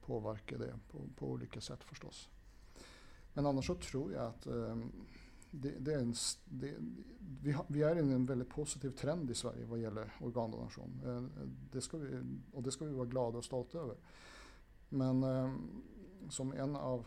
[0.00, 2.28] påverka det på, på olika sätt förstås.
[3.32, 4.92] Men annars så tror jag att ehm,
[5.50, 6.14] det, det är en,
[6.44, 6.74] det,
[7.42, 11.00] vi, har, vi, är i en väldigt positiv trend i Sverige vad gäller organdonation.
[11.06, 12.22] Eh, det ska vi,
[12.52, 13.96] och det ska vi vara glada och stolta över.
[14.88, 15.54] Men eh,
[16.28, 17.06] som en av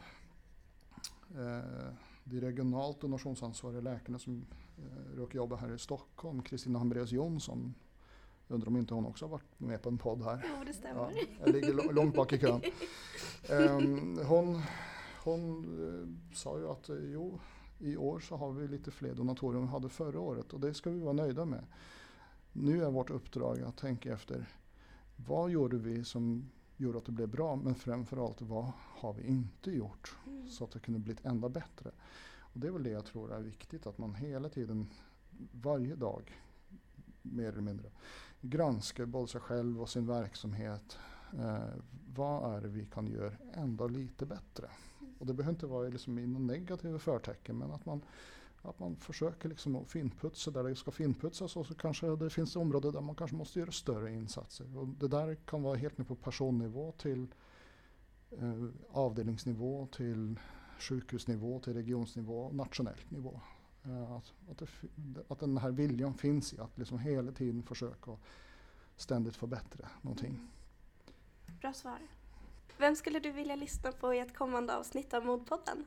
[1.35, 1.93] eh,
[2.29, 4.45] de regionalt donationsansvariga läkarna som
[4.77, 7.73] eh, råkar jobba här i Stockholm, Kristina Hambraeus Jonsson,
[8.47, 10.45] undrar om inte hon också har varit med på en podd här.
[10.57, 11.01] Jo, det stämmer.
[11.01, 12.61] Ja, jag ligger långt bak i kön.
[13.49, 14.61] Um, hon
[15.23, 17.39] hon uh, sa ju att uh, jo,
[17.79, 20.73] i år så har vi lite fler donatorer än vi hade förra året och det
[20.73, 21.63] ska vi vara nöjda med.
[22.53, 24.45] Nu är vårt uppdrag att tänka efter
[25.15, 26.49] vad gjorde vi som
[26.79, 30.47] gjorde att det blev bra men framförallt vad har vi inte gjort mm.
[30.47, 31.91] så att det kunde blivit ända bättre.
[32.39, 34.89] Och det är väl det jag tror är viktigt att man hela tiden
[35.51, 36.41] varje dag
[37.21, 37.91] mer eller mindre
[38.41, 40.97] granskar både sig själv och sin verksamhet.
[41.39, 41.59] Eh,
[42.15, 44.69] vad är det vi kan göra ända lite bättre?
[45.19, 48.01] Och det behöver inte vara liksom i någon negativa förtecken men att man,
[48.61, 52.55] att man försöker liksom att finputsa där det ska finputsas och så kanske det finns
[52.55, 54.77] områden där man kanske måste göra större insatser.
[54.77, 57.27] Och det där kan vara helt ner på personnivå till
[58.31, 60.39] eh, avdelningsnivå till
[60.79, 63.41] sjukhusnivå till regionsnivå nationellt nivå.
[63.85, 64.67] Eh, att, att, det,
[65.27, 68.17] att den här viljan finns i att liksom hela tiden försöka
[68.95, 70.49] ständigt förbättra någonting.
[71.61, 71.99] Bra svar.
[72.77, 75.85] Vem skulle du vilja lyssna på i ett kommande avsnitt av Modpodden?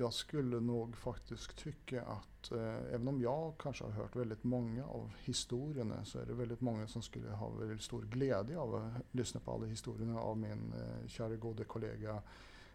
[0.00, 4.86] Jag skulle nog faktiskt tycka att eh, även om jag kanske har hört väldigt många
[4.86, 9.02] av historierna så är det väldigt många som skulle ha väldigt stor glädje av att
[9.10, 12.22] lyssna på alla historierna av min eh, kära gode kollega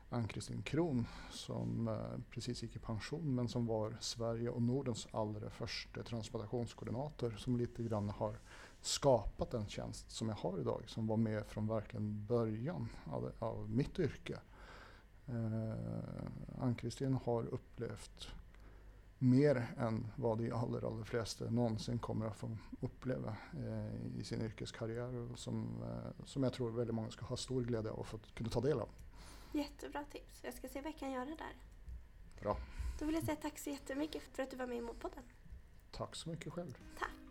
[0.09, 5.49] Ann-Kristin Kron som eh, precis gick i pension men som var Sverige och Nordens allra
[5.49, 8.39] första transplantationskoordinator som lite grann har
[8.81, 13.69] skapat den tjänst som jag har idag, som var med från verkligen början av, av
[13.69, 14.39] mitt yrke.
[15.27, 18.27] Eh, Ann-Kristin har upplevt
[19.17, 24.41] mer än vad de allra, allra flesta någonsin kommer att få uppleva eh, i sin
[24.41, 28.35] yrkeskarriär och som, eh, som jag tror väldigt många ska ha stor glädje av att
[28.35, 28.89] kunna ta del av.
[29.51, 30.43] Jättebra tips.
[30.43, 31.55] Jag ska se vad jag kan göra där.
[32.41, 32.57] Bra.
[32.99, 35.23] Då vill jag säga tack så jättemycket för att du var med i Mordpodden.
[35.91, 36.77] Tack så mycket själv.
[36.99, 37.22] Tack.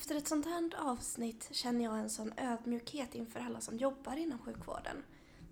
[0.00, 4.38] Efter ett sånt här avsnitt känner jag en sån ödmjukhet inför alla som jobbar inom
[4.38, 5.02] sjukvården.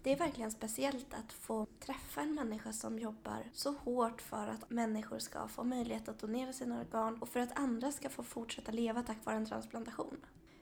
[0.02, 4.70] Det är verkligen speciellt att få träffa en människa som jobbar så hårt för att
[4.70, 8.72] människor ska få möjlighet att donera sina organ och för att andra ska få fortsätta
[8.72, 10.16] leva tack vare en transplantation.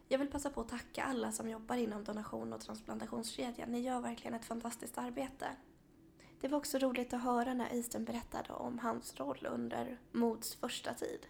[0.09, 3.73] Jag vill passa på att tacka alla som jobbar inom donation och transplantationskedjan.
[3.73, 5.47] Ni gör verkligen ett fantastiskt arbete.
[6.41, 10.95] Det var också roligt att höra när Öystein berättade om hans roll under Mods första
[10.95, 11.27] tid.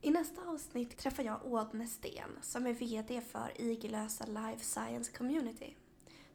[0.00, 5.74] I nästa avsnitt träffar jag Ådne Sten som är VD för Igelösa Life Science Community.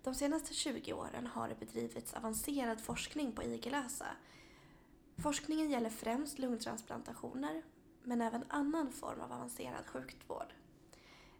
[0.01, 4.07] De senaste 20 åren har det bedrivits avancerad forskning på Igelösa.
[5.17, 7.63] Forskningen gäller främst lungtransplantationer
[8.03, 10.53] men även annan form av avancerad sjukvård.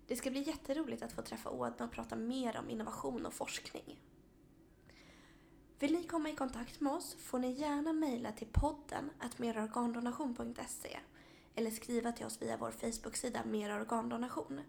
[0.07, 3.99] Det ska bli jätteroligt att få träffa Ådne och prata mer om innovation och forskning.
[5.79, 10.99] Vill ni komma i kontakt med oss får ni gärna mejla till podden merorgandonation.se
[11.55, 14.61] eller skriva till oss via vår Facebook-sida Mer organdonation.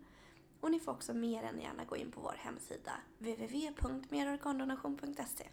[0.61, 5.45] Och ni får också mer än gärna gå in på vår hemsida www.merorgandonation.se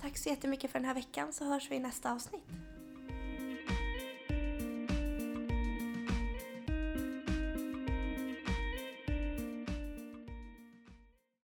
[0.00, 2.46] Tack så jättemycket för den här veckan så hörs vi i nästa avsnitt.